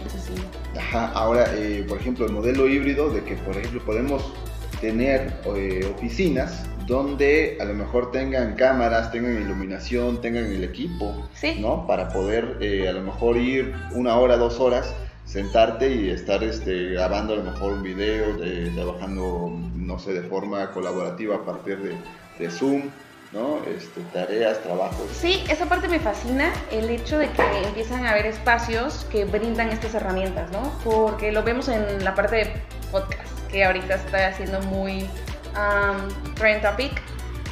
sí. 0.10 0.34
Ajá, 0.78 1.12
ahora, 1.14 1.46
eh, 1.56 1.86
por 1.88 1.98
ejemplo, 1.98 2.26
el 2.26 2.34
modelo 2.34 2.68
híbrido 2.68 3.10
de 3.10 3.24
que, 3.24 3.36
por 3.36 3.56
ejemplo, 3.56 3.82
podemos 3.86 4.34
tener 4.82 5.34
eh, 5.56 5.90
oficinas 5.96 6.66
donde 6.88 7.58
a 7.62 7.64
lo 7.64 7.74
mejor 7.74 8.12
tengan 8.12 8.56
cámaras, 8.56 9.14
tengan 9.14 9.42
iluminación, 9.42 10.20
tengan 10.20 10.44
el 10.44 10.66
equipo, 10.66 11.30
¿no? 11.62 11.88
Para 11.88 12.10
poder 12.10 12.58
eh, 12.60 12.90
a 12.90 12.92
lo 12.92 13.02
mejor 13.02 13.38
ir 13.38 13.74
una 13.94 14.18
hora, 14.18 14.36
dos 14.36 14.60
horas, 14.60 14.94
sentarte 15.24 15.88
y 15.88 16.10
estar 16.10 16.44
este, 16.44 16.90
grabando 16.90 17.34
a 17.34 17.38
lo 17.38 17.44
mejor 17.44 17.72
un 17.72 17.84
video, 17.84 18.36
de, 18.36 18.70
trabajando, 18.72 19.58
no 19.78 20.00
sé, 20.00 20.12
de 20.12 20.24
forma 20.24 20.70
colaborativa 20.72 21.38
a 21.38 21.46
partir 21.46 21.78
de, 21.78 21.96
de 22.40 22.52
Zoom, 22.52 22.90
¿no? 23.34 23.60
Este, 23.66 24.02
tareas, 24.14 24.62
trabajos. 24.62 25.10
Sí, 25.12 25.44
esa 25.50 25.66
parte 25.66 25.88
me 25.88 26.00
fascina, 26.00 26.54
el 26.72 26.90
hecho 26.90 27.18
de 27.18 27.30
que 27.30 27.64
empiezan 27.64 28.06
a 28.06 28.12
haber 28.12 28.28
espacios 28.28 29.06
que 29.12 29.26
brindan 29.26 29.70
estas 29.70 29.96
herramientas, 29.96 30.52
¿no? 30.52 30.62
Porque 30.84 31.32
lo 31.32 31.44
vemos 31.44 31.68
en 31.68 32.04
la 32.04 32.16
parte 32.16 32.36
de 32.36 32.54
podcast, 32.92 33.30
que 33.50 33.66
ahorita 33.66 33.96
está 33.96 34.28
haciendo 34.28 34.62
muy 34.62 35.10
um, 35.56 36.34
trend 36.36 36.62
topic, 36.62 37.02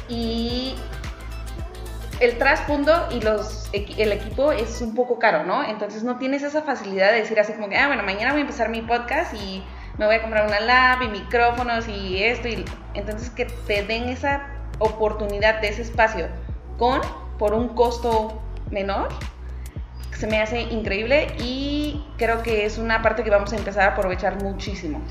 y 0.08 0.74
el 2.20 2.38
trasfondo 2.38 3.08
y 3.10 3.20
los, 3.20 3.68
el 3.72 4.12
equipo 4.12 4.52
es 4.52 4.80
un 4.80 4.94
poco 4.94 5.18
caro, 5.18 5.44
¿no? 5.44 5.64
Entonces 5.64 6.04
no 6.04 6.18
tienes 6.18 6.44
esa 6.44 6.62
facilidad 6.62 7.10
de 7.10 7.18
decir 7.18 7.40
así 7.40 7.52
como 7.52 7.68
que, 7.68 7.76
ah, 7.76 7.88
bueno, 7.88 8.04
mañana 8.04 8.30
voy 8.30 8.40
a 8.40 8.42
empezar 8.42 8.68
mi 8.68 8.82
podcast 8.82 9.34
y 9.34 9.62
me 9.98 10.06
voy 10.06 10.14
a 10.14 10.22
comprar 10.22 10.46
una 10.46 10.60
lab 10.60 11.02
y 11.02 11.08
micrófonos 11.08 11.88
y 11.88 12.22
esto. 12.22 12.46
Y... 12.46 12.64
Entonces 12.94 13.30
que 13.30 13.46
te 13.46 13.82
den 13.82 14.08
esa 14.08 14.51
oportunidad 14.78 15.60
de 15.60 15.68
ese 15.68 15.82
espacio 15.82 16.28
con, 16.78 17.00
por 17.38 17.54
un 17.54 17.68
costo 17.68 18.40
menor, 18.70 19.08
se 20.16 20.26
me 20.26 20.40
hace 20.40 20.60
increíble 20.60 21.28
y 21.38 22.04
creo 22.16 22.42
que 22.42 22.64
es 22.64 22.78
una 22.78 23.02
parte 23.02 23.24
que 23.24 23.30
vamos 23.30 23.52
a 23.52 23.56
empezar 23.56 23.88
a 23.88 23.92
aprovechar 23.94 24.42
muchísimo. 24.42 25.02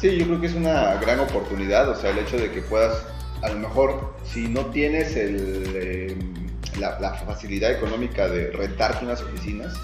Sí, 0.00 0.18
yo 0.18 0.26
creo 0.26 0.40
que 0.40 0.46
es 0.48 0.54
una 0.54 0.94
gran 0.96 1.20
oportunidad, 1.20 1.88
o 1.88 1.94
sea, 1.94 2.10
el 2.10 2.18
hecho 2.18 2.36
de 2.36 2.50
que 2.50 2.60
puedas, 2.62 3.06
a 3.42 3.48
lo 3.48 3.56
mejor, 3.56 4.14
si 4.24 4.48
no 4.48 4.66
tienes 4.66 5.16
el, 5.16 5.72
eh, 5.74 6.16
la, 6.78 7.14
facilidad 7.26 7.70
económica 7.72 8.28
de 8.28 8.50
rentarte 8.50 9.04
unas 9.04 9.22
oficinas, 9.22 9.74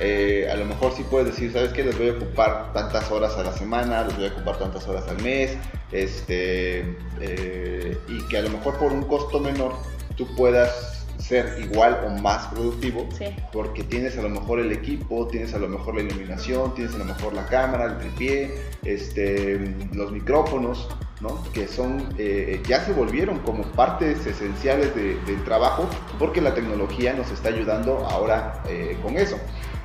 eh, 0.00 0.48
a 0.50 0.56
lo 0.56 0.64
mejor 0.64 0.92
sí 0.92 1.04
puedes 1.08 1.28
decir, 1.28 1.52
¿sabes 1.52 1.72
qué? 1.72 1.84
Les 1.84 1.96
voy 1.98 2.10
a 2.10 2.12
ocupar 2.12 2.72
tantas 2.72 3.10
horas 3.10 3.36
a 3.36 3.42
la 3.42 3.52
semana, 3.52 4.04
les 4.04 4.16
voy 4.16 4.26
a 4.26 4.28
ocupar 4.30 4.58
tantas 4.58 4.86
horas 4.86 5.08
al 5.08 5.20
mes, 5.22 5.56
este, 5.92 6.80
eh, 7.20 7.98
y 8.08 8.20
que 8.28 8.38
a 8.38 8.42
lo 8.42 8.50
mejor 8.50 8.78
por 8.78 8.92
un 8.92 9.02
costo 9.02 9.40
menor 9.40 9.74
tú 10.16 10.26
puedas 10.36 11.06
ser 11.18 11.58
igual 11.60 12.00
o 12.06 12.10
más 12.22 12.46
productivo 12.46 13.08
porque 13.52 13.82
tienes 13.82 14.16
a 14.16 14.22
lo 14.22 14.28
mejor 14.28 14.60
el 14.60 14.72
equipo, 14.72 15.26
tienes 15.26 15.52
a 15.52 15.58
lo 15.58 15.68
mejor 15.68 15.96
la 15.96 16.02
iluminación, 16.02 16.74
tienes 16.74 16.94
a 16.94 16.98
lo 16.98 17.04
mejor 17.04 17.34
la 17.34 17.44
cámara, 17.46 17.86
el 17.86 17.98
tripié, 17.98 18.54
este, 18.84 19.58
los 19.92 20.12
micrófonos, 20.12 20.88
¿no? 21.20 21.42
que 21.52 21.66
son, 21.66 22.14
eh, 22.18 22.62
ya 22.66 22.84
se 22.84 22.92
volvieron 22.92 23.40
como 23.40 23.64
partes 23.64 24.24
esenciales 24.26 24.94
del 24.94 25.44
trabajo 25.44 25.88
porque 26.18 26.40
la 26.40 26.54
tecnología 26.54 27.12
nos 27.12 27.30
está 27.30 27.48
ayudando 27.48 28.06
ahora 28.06 28.62
eh, 28.68 28.96
con 29.02 29.16
eso. 29.16 29.38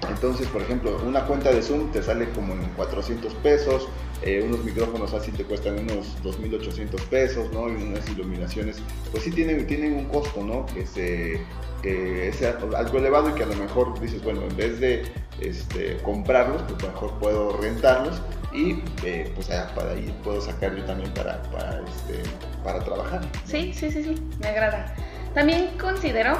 Entonces, 0.10 0.48
por 0.48 0.62
ejemplo, 0.62 1.00
una 1.06 1.26
cuenta 1.26 1.52
de 1.52 1.62
Zoom 1.62 1.92
te 1.92 2.02
sale 2.02 2.30
como 2.32 2.54
en 2.54 2.64
400 2.76 3.34
pesos, 3.36 3.88
eh, 4.22 4.44
unos 4.46 4.64
micrófonos 4.64 5.14
así 5.14 5.32
te 5.32 5.44
cuestan 5.44 5.80
unos 5.80 6.16
2.800 6.24 7.02
pesos, 7.10 7.52
¿no? 7.52 7.70
Y 7.70 7.76
unas 7.84 8.08
iluminaciones, 8.10 8.82
pues 9.12 9.24
sí 9.24 9.32
tienen, 9.32 9.66
tienen 9.68 9.94
un 9.94 10.06
costo, 10.06 10.44
¿no? 10.44 10.66
Que, 10.68 10.86
se, 10.86 11.42
es 11.84 12.42
algo 12.42 12.98
elevado 12.98 13.30
y 13.30 13.34
que 13.34 13.44
a 13.44 13.48
lo 13.48 13.56
mejor 13.56 14.00
dices, 14.00 14.24
bueno, 14.24 14.44
en 14.44 14.56
vez 14.56 14.80
de 14.80 15.04
este, 15.42 15.98
comprarlos, 15.98 16.62
pues 16.64 16.82
mejor 16.82 17.20
puedo 17.20 17.58
rentarlos 17.58 18.22
y 18.54 18.82
eh, 19.04 19.32
pues 19.36 19.48
para 19.48 19.92
ahí 19.92 20.16
puedo 20.24 20.40
sacar 20.40 20.76
yo 20.76 20.84
también 20.86 21.12
para, 21.14 21.42
este, 21.86 22.24
para 22.64 22.80
trabajar. 22.80 23.22
Sí, 23.46 23.74
sí, 23.74 23.92
sí, 23.92 24.04
sí, 24.04 24.16
me 24.40 24.48
agrada. 24.48 24.96
También 25.34 25.70
considero, 25.80 26.38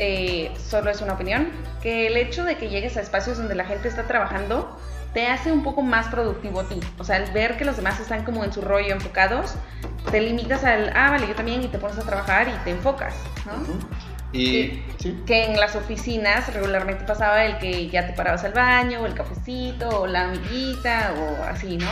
eh, 0.00 0.50
solo 0.56 0.90
es 0.90 1.00
una 1.02 1.12
opinión, 1.12 1.50
que 1.82 2.06
el 2.06 2.16
hecho 2.16 2.42
de 2.44 2.56
que 2.56 2.68
llegues 2.68 2.96
a 2.96 3.02
espacios 3.02 3.38
donde 3.38 3.54
la 3.54 3.64
gente 3.64 3.86
está 3.86 4.04
trabajando 4.04 4.76
te 5.12 5.26
hace 5.26 5.52
un 5.52 5.62
poco 5.62 5.82
más 5.82 6.08
productivo 6.08 6.60
a 6.60 6.68
ti. 6.68 6.80
O 6.98 7.04
sea, 7.04 7.16
al 7.16 7.30
ver 7.32 7.56
que 7.56 7.64
los 7.64 7.76
demás 7.76 8.00
están 8.00 8.24
como 8.24 8.44
en 8.44 8.52
su 8.52 8.60
rollo 8.60 8.94
enfocados, 8.94 9.54
te 10.10 10.20
limitas 10.20 10.64
al, 10.64 10.90
ah, 10.94 11.10
vale, 11.10 11.26
yo 11.28 11.34
también, 11.34 11.62
y 11.62 11.68
te 11.68 11.78
pones 11.78 11.98
a 11.98 12.02
trabajar 12.02 12.48
y 12.48 12.52
te 12.64 12.70
enfocas, 12.70 13.14
¿no? 13.44 13.52
Y 14.32 14.82
que 15.26 15.44
en 15.46 15.58
las 15.58 15.74
oficinas 15.74 16.54
regularmente 16.54 17.04
pasaba 17.04 17.44
el 17.44 17.58
que 17.58 17.88
ya 17.88 18.06
te 18.06 18.12
parabas 18.12 18.44
al 18.44 18.52
baño, 18.52 19.00
o 19.00 19.06
el 19.06 19.14
cafecito, 19.14 19.88
o 20.02 20.06
la 20.06 20.28
amiguita, 20.28 21.12
o 21.18 21.44
así, 21.44 21.76
¿no? 21.76 21.90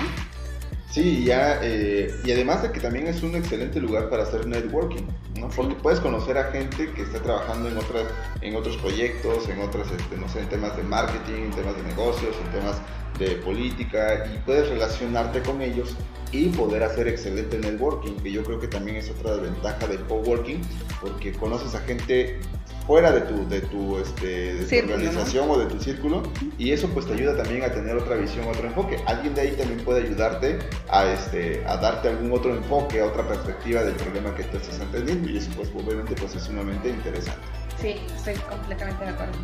Sí, 0.99 1.23
ya, 1.23 1.61
eh, 1.62 2.12
y 2.25 2.33
además 2.33 2.61
de 2.61 2.73
que 2.73 2.81
también 2.81 3.07
es 3.07 3.23
un 3.23 3.37
excelente 3.37 3.78
lugar 3.78 4.11
para 4.11 4.25
hacer 4.25 4.49
networking, 4.49 5.05
¿no? 5.38 5.49
Porque 5.49 5.76
puedes 5.76 6.00
conocer 6.00 6.37
a 6.37 6.50
gente 6.50 6.90
que 6.90 7.02
está 7.02 7.23
trabajando 7.23 7.69
en 7.69 7.76
otras, 7.76 8.09
en 8.40 8.57
otros 8.57 8.76
proyectos, 8.78 9.49
en 9.49 9.61
otras, 9.61 9.87
este, 9.93 10.17
no 10.17 10.28
sé, 10.28 10.40
en 10.40 10.49
temas 10.49 10.76
de 10.76 10.83
marketing, 10.83 11.43
en 11.43 11.50
temas 11.52 11.76
de 11.76 11.85
negocios, 11.85 12.35
en 12.45 12.50
temas 12.50 12.81
de 13.17 13.37
política 13.37 14.26
y 14.26 14.38
puedes 14.38 14.69
relacionarte 14.71 15.40
con 15.43 15.62
ellos 15.62 15.95
y 16.33 16.47
poder 16.47 16.83
hacer 16.83 17.07
excelente 17.07 17.61
networking, 17.61 18.17
que 18.17 18.33
yo 18.33 18.43
creo 18.43 18.59
que 18.59 18.67
también 18.67 18.97
es 18.97 19.09
otra 19.09 19.37
ventaja 19.37 19.87
del 19.87 20.00
coworking, 20.00 20.61
porque 21.00 21.33
conoces 21.33 21.76
a 21.76 21.81
gente 21.83 22.40
fuera 22.88 23.12
de 23.12 23.21
tu, 23.21 23.47
de 23.50 23.61
tu, 23.61 23.99
este, 23.99 24.54
de 24.54 24.83
tu 24.83 24.92
organización 24.95 25.50
o 25.50 25.59
de 25.59 25.66
tu 25.66 25.78
círculo 25.78 26.23
y 26.57 26.73
eso 26.73 26.88
pues 26.88 27.07
te 27.07 27.12
ayuda 27.12 27.37
también 27.37 27.62
a 27.62 27.71
tener 27.71 27.95
otra 27.95 28.16
visión, 28.16 28.49
otro 28.49 28.66
enfoque. 28.66 28.97
Alguien 29.07 29.35
de 29.35 29.42
ahí 29.42 29.50
también 29.50 29.85
puede 29.85 30.07
ayudarte 30.07 30.59
a, 30.88 31.04
este, 31.04 31.62
a 31.66 31.76
darte 31.76 32.09
algún 32.09 32.33
otro 32.33 32.54
enfoque, 32.54 33.02
otra 33.02 33.28
perspectiva 33.28 33.83
del 33.83 33.95
problema 33.95 34.35
que 34.35 34.45
tú 34.45 34.57
estás 34.57 34.80
entendiendo 34.80 35.28
y 35.28 35.37
eso 35.37 35.50
pues 35.54 35.68
obviamente 35.76 36.14
pues 36.14 36.35
es 36.35 36.42
sumamente 36.45 36.88
interesante. 36.88 37.42
Sí, 37.78 37.97
estoy 38.16 38.37
completamente 38.37 39.04
de 39.04 39.11
acuerdo. 39.11 39.35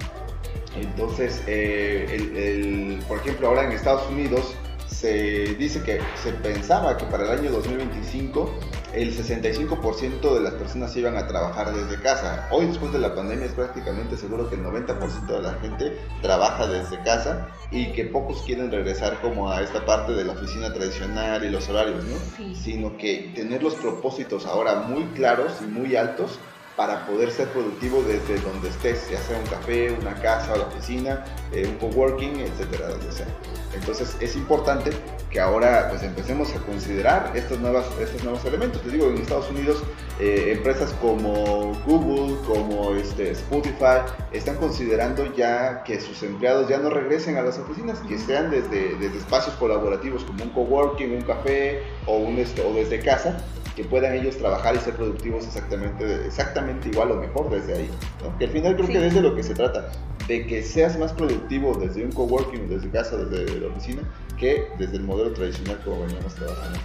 Entonces, 0.81 1.43
eh, 1.47 2.07
el, 2.35 2.99
por 3.07 3.19
ejemplo, 3.19 3.49
ahora 3.49 3.65
en 3.65 3.73
Estados 3.73 4.09
Unidos 4.11 4.55
se 4.87 5.55
dice 5.57 5.83
que 5.83 6.01
se 6.23 6.33
pensaba 6.33 6.97
que 6.97 7.05
para 7.05 7.25
el 7.25 7.41
año 7.41 7.51
2025 7.51 8.51
el 8.95 9.17
65% 9.17 10.35
de 10.35 10.41
las 10.41 10.55
personas 10.55 10.97
iban 10.97 11.17
a 11.17 11.27
trabajar 11.27 11.75
desde 11.75 12.01
casa. 12.01 12.49
Hoy 12.51 12.67
después 12.67 12.93
de 12.93 12.99
la 12.99 13.15
pandemia 13.15 13.47
es 13.47 13.53
prácticamente 13.53 14.17
seguro 14.17 14.49
que 14.49 14.57
el 14.57 14.65
90% 14.65 15.27
de 15.27 15.43
la 15.43 15.55
gente 15.55 15.99
trabaja 16.23 16.67
desde 16.67 17.03
casa 17.03 17.49
y 17.71 17.93
que 17.93 18.05
pocos 18.05 18.43
quieren 18.43 18.71
regresar 18.71 19.21
como 19.21 19.51
a 19.51 19.63
esta 19.63 19.85
parte 19.85 20.13
de 20.13 20.25
la 20.25 20.33
oficina 20.33 20.73
tradicional 20.73 21.45
y 21.45 21.51
los 21.51 21.69
horarios, 21.69 22.05
¿no? 22.05 22.55
Sino 22.55 22.97
que 22.97 23.33
tener 23.35 23.63
los 23.63 23.75
propósitos 23.75 24.47
ahora 24.47 24.83
muy 24.83 25.05
claros 25.15 25.55
y 25.61 25.65
muy 25.65 25.97
altos 25.97 26.39
para 26.77 27.07
poder 27.07 27.31
ser 27.31 27.49
productivo 27.49 28.03
desde 28.03 28.39
donde 28.41 28.69
estés, 28.69 29.09
ya 29.11 29.19
sea 29.19 29.39
un 29.39 29.47
café, 29.47 29.93
una 29.93 30.15
casa 30.15 30.57
la 30.57 30.65
oficina, 30.65 31.25
eh, 31.53 31.67
un 31.67 31.77
coworking, 31.77 32.41
etcétera, 32.41 32.89
donde 32.89 33.13
sea. 33.13 33.27
Entonces 33.75 34.17
es 34.21 34.37
importante 34.37 34.91
que 35.31 35.41
ahora 35.41 35.89
pues 35.89 36.03
empecemos 36.03 36.55
a 36.55 36.61
considerar 36.61 37.33
estos, 37.35 37.59
nuevas, 37.59 37.87
estos 38.01 38.23
nuevos 38.23 38.45
elementos. 38.45 38.83
Te 38.83 38.91
digo, 38.91 39.07
en 39.07 39.19
Estados 39.19 39.51
Unidos 39.51 39.83
eh, 40.21 40.53
empresas 40.57 40.93
como 41.01 41.73
Google, 41.87 42.37
como 42.47 42.95
este, 42.95 43.33
Spotify, 43.33 44.03
están 44.33 44.57
considerando 44.57 45.35
ya 45.35 45.83
que 45.83 46.01
sus 46.01 46.23
empleados 46.23 46.69
ya 46.69 46.79
no 46.79 46.91
regresen 46.91 47.37
a 47.37 47.43
las 47.43 47.59
oficinas, 47.59 47.99
que 48.09 48.19
sean 48.19 48.51
desde, 48.51 48.95
desde 48.97 49.19
espacios 49.19 49.57
colaborativos 49.57 50.25
como 50.25 50.45
un 50.45 50.51
coworking, 50.51 51.13
un 51.13 51.23
café 51.23 51.83
o, 52.07 52.19
un, 52.19 52.39
este, 52.39 52.63
o 52.63 52.73
desde 52.73 53.01
casa, 53.01 53.37
que 53.75 53.85
puedan 53.85 54.15
ellos 54.15 54.37
trabajar 54.39 54.75
y 54.77 54.79
ser 54.79 54.95
productivos 54.95 55.45
exactamente, 55.47 56.27
exactamente 56.27 56.89
igual 56.89 57.13
o 57.13 57.17
mejor 57.17 57.51
desde 57.51 57.75
ahí. 57.75 57.91
Que 58.39 58.47
al 58.47 58.51
final 58.51 58.77
creo 58.77 58.89
que 58.89 59.01
desde 59.01 59.21
lo 59.21 59.35
que 59.35 59.43
se 59.43 59.55
trata, 59.55 59.91
de 60.29 60.47
que 60.47 60.63
seas 60.63 60.99
más 60.99 61.13
productivo 61.13 61.75
desde 61.75 62.05
un 62.05 62.13
coworking, 62.13 62.69
desde 62.69 62.89
casa, 62.91 63.17
desde 63.17 63.61
la 63.61 63.69
oficina, 63.69 64.03
que 64.39 64.69
desde 64.79 64.97
el 64.97 65.03
modelo 65.03 65.33
tradicional 65.33 65.81
como 65.85 66.03
veníamos 66.03 66.35
trabajando. 66.35 66.79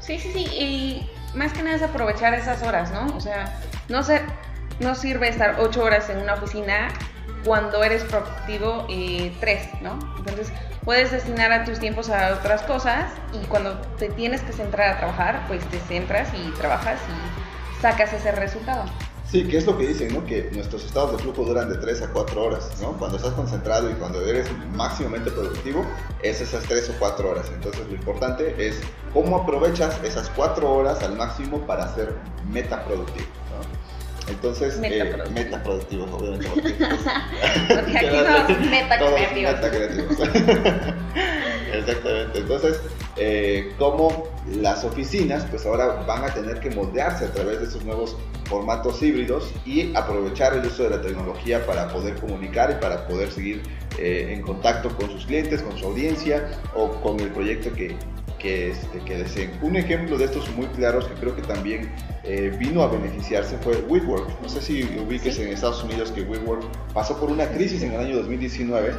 Sí, 0.00 0.18
sí, 0.18 0.30
sí, 0.32 0.44
y 0.44 1.10
más 1.36 1.52
que 1.52 1.62
nada 1.62 1.76
es 1.76 1.82
aprovechar 1.82 2.34
esas 2.34 2.62
horas, 2.62 2.92
¿no? 2.92 3.16
O 3.16 3.20
sea, 3.20 3.58
no, 3.88 4.02
ser, 4.02 4.22
no 4.80 4.94
sirve 4.94 5.28
estar 5.28 5.56
ocho 5.60 5.82
horas 5.82 6.10
en 6.10 6.18
una 6.18 6.34
oficina 6.34 6.88
cuando 7.46 7.84
eres 7.84 8.02
productivo 8.02 8.86
eh, 8.90 9.32
tres, 9.38 9.68
¿no? 9.80 9.98
Entonces, 10.18 10.52
puedes 10.84 11.12
destinar 11.12 11.52
a 11.52 11.64
tus 11.64 11.78
tiempos 11.78 12.10
a 12.10 12.34
otras 12.34 12.62
cosas 12.62 13.12
y 13.32 13.46
cuando 13.46 13.78
te 13.98 14.08
tienes 14.08 14.42
que 14.42 14.52
centrar 14.52 14.96
a 14.96 14.98
trabajar, 14.98 15.44
pues 15.46 15.64
te 15.70 15.78
centras 15.78 16.28
y 16.34 16.50
trabajas 16.58 16.98
y 17.08 17.80
sacas 17.80 18.12
ese 18.12 18.32
resultado. 18.32 18.84
Sí, 19.30 19.46
que 19.46 19.58
es 19.58 19.66
lo 19.66 19.78
que 19.78 19.86
dicen, 19.86 20.12
¿no? 20.12 20.24
Que 20.24 20.50
nuestros 20.52 20.84
estados 20.84 21.12
de 21.12 21.18
flujo 21.18 21.44
duran 21.44 21.68
de 21.68 21.76
3 21.76 22.02
a 22.02 22.12
4 22.12 22.42
horas, 22.42 22.80
¿no? 22.80 22.92
Cuando 22.92 23.16
estás 23.16 23.32
concentrado 23.34 23.90
y 23.90 23.94
cuando 23.94 24.24
eres 24.24 24.48
máximamente 24.74 25.30
productivo, 25.30 25.84
es 26.22 26.40
esas 26.40 26.64
3 26.64 26.90
o 26.90 26.92
4 26.98 27.30
horas. 27.30 27.46
Entonces 27.54 27.86
lo 27.86 27.94
importante 27.94 28.54
es 28.58 28.80
cómo 29.12 29.36
aprovechas 29.36 29.98
esas 30.02 30.30
4 30.30 30.72
horas 30.72 31.00
al 31.02 31.16
máximo 31.16 31.60
para 31.60 31.92
ser 31.94 32.12
metaproductivo, 32.50 33.26
¿no? 33.50 33.75
Entonces, 34.28 34.78
metaproductivos, 34.78 36.10
eh, 36.10 36.14
obviamente. 36.14 36.48
Porque 37.68 37.98
aquí 37.98 38.06
somos 38.98 39.20
metacreativos. 39.44 40.16
Exactamente. 41.72 42.38
Entonces, 42.38 42.80
eh, 43.16 43.72
como 43.78 44.28
las 44.60 44.84
oficinas, 44.84 45.44
pues 45.50 45.64
ahora 45.66 46.04
van 46.06 46.24
a 46.24 46.34
tener 46.34 46.60
que 46.60 46.70
moldearse 46.70 47.26
a 47.26 47.32
través 47.32 47.60
de 47.60 47.64
estos 47.66 47.84
nuevos 47.84 48.16
formatos 48.44 49.02
híbridos 49.02 49.52
y 49.64 49.94
aprovechar 49.96 50.54
el 50.54 50.66
uso 50.66 50.84
de 50.84 50.90
la 50.90 51.00
tecnología 51.00 51.64
para 51.66 51.88
poder 51.88 52.14
comunicar 52.16 52.70
y 52.70 52.80
para 52.80 53.06
poder 53.06 53.30
seguir 53.30 53.62
eh, 53.98 54.32
en 54.32 54.42
contacto 54.42 54.88
con 54.96 55.10
sus 55.10 55.26
clientes, 55.26 55.62
con 55.62 55.76
su 55.76 55.86
audiencia 55.86 56.48
o 56.74 56.90
con 57.00 57.18
el 57.20 57.30
proyecto 57.30 57.72
que, 57.72 57.96
que, 58.38 58.70
este, 58.70 59.00
que 59.00 59.18
deseen. 59.18 59.52
Un 59.62 59.76
ejemplo 59.76 60.18
de 60.18 60.26
estos 60.26 60.50
muy 60.54 60.66
claros 60.66 61.06
que 61.06 61.14
creo 61.14 61.34
que 61.34 61.42
también 61.42 61.92
eh, 62.24 62.54
vino 62.58 62.82
a 62.82 62.88
beneficiarse 62.88 63.56
fue 63.58 63.76
WeWork. 63.88 64.40
No 64.42 64.48
sé 64.48 64.60
si 64.60 64.82
ubiques 64.98 65.38
en 65.38 65.48
Estados 65.48 65.82
Unidos 65.84 66.10
que 66.12 66.22
WeWork 66.22 66.64
pasó 66.92 67.18
por 67.18 67.30
una 67.30 67.48
crisis 67.48 67.82
en 67.82 67.92
el 67.92 68.00
año 68.00 68.16
2019 68.16 68.92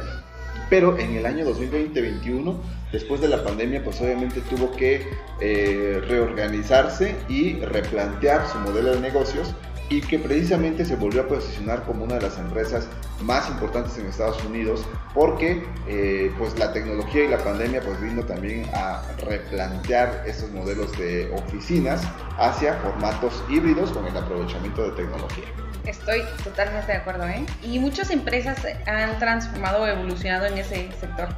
pero 0.70 0.98
en 0.98 1.16
el 1.16 1.26
año 1.26 1.46
2020-2021, 1.46 2.56
después 2.92 3.20
de 3.20 3.28
la 3.28 3.42
pandemia, 3.42 3.82
pues 3.82 4.00
obviamente 4.00 4.40
tuvo 4.42 4.70
que 4.72 5.06
eh, 5.40 6.02
reorganizarse 6.06 7.16
y 7.28 7.54
replantear 7.60 8.46
su 8.46 8.58
modelo 8.58 8.94
de 8.94 9.00
negocios 9.00 9.54
y 9.88 10.00
que 10.00 10.18
precisamente 10.18 10.84
se 10.84 10.96
volvió 10.96 11.22
a 11.22 11.28
posicionar 11.28 11.82
como 11.84 12.04
una 12.04 12.16
de 12.16 12.22
las 12.22 12.38
empresas 12.38 12.88
más 13.22 13.48
importantes 13.48 13.96
en 13.98 14.06
Estados 14.06 14.42
Unidos 14.44 14.84
porque 15.14 15.64
eh, 15.86 16.32
pues 16.38 16.58
la 16.58 16.72
tecnología 16.72 17.24
y 17.24 17.28
la 17.28 17.38
pandemia 17.38 17.80
pues 17.80 18.00
vino 18.00 18.22
también 18.22 18.68
a 18.74 19.02
replantear 19.24 20.24
estos 20.26 20.50
modelos 20.50 20.96
de 20.98 21.30
oficinas 21.32 22.02
hacia 22.38 22.74
formatos 22.74 23.42
híbridos 23.48 23.90
con 23.92 24.06
el 24.06 24.16
aprovechamiento 24.16 24.82
de 24.90 24.90
tecnología. 25.02 25.44
Estoy 25.86 26.22
totalmente 26.44 26.92
de 26.92 26.98
acuerdo, 26.98 27.26
¿eh? 27.26 27.46
Y 27.62 27.78
muchas 27.78 28.10
empresas 28.10 28.58
han 28.86 29.18
transformado 29.18 29.84
o 29.84 29.86
evolucionado 29.86 30.44
en 30.44 30.58
ese 30.58 30.90
sector. 31.00 31.28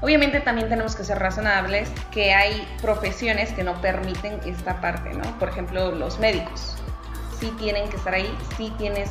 Obviamente 0.00 0.40
también 0.40 0.68
tenemos 0.68 0.94
que 0.94 1.02
ser 1.02 1.18
razonables 1.18 1.90
que 2.12 2.32
hay 2.32 2.66
profesiones 2.80 3.52
que 3.52 3.64
no 3.64 3.80
permiten 3.80 4.38
esta 4.46 4.80
parte, 4.80 5.12
¿no? 5.14 5.36
Por 5.40 5.48
ejemplo, 5.48 5.90
los 5.90 6.20
médicos 6.20 6.76
sí 7.42 7.52
tienen 7.58 7.88
que 7.88 7.96
estar 7.96 8.14
ahí, 8.14 8.32
sí 8.56 8.72
tienes 8.78 9.10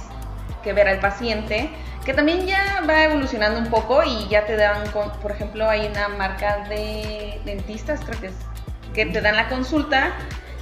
que 0.63 0.71
ver 0.71 0.87
al 0.87 0.99
paciente, 0.99 1.69
que 2.05 2.13
también 2.13 2.47
ya 2.47 2.81
va 2.89 3.03
evolucionando 3.03 3.59
un 3.59 3.67
poco 3.67 4.01
y 4.03 4.27
ya 4.29 4.45
te 4.45 4.55
dan, 4.55 4.83
por 5.21 5.31
ejemplo, 5.31 5.69
hay 5.69 5.85
una 5.87 6.07
marca 6.07 6.63
de 6.69 7.41
dentistas, 7.43 7.99
creo 8.05 8.21
que 8.21 8.27
es, 8.27 8.33
que 8.93 9.05
te 9.05 9.19
dan 9.19 9.35
la 9.35 9.49
consulta, 9.49 10.13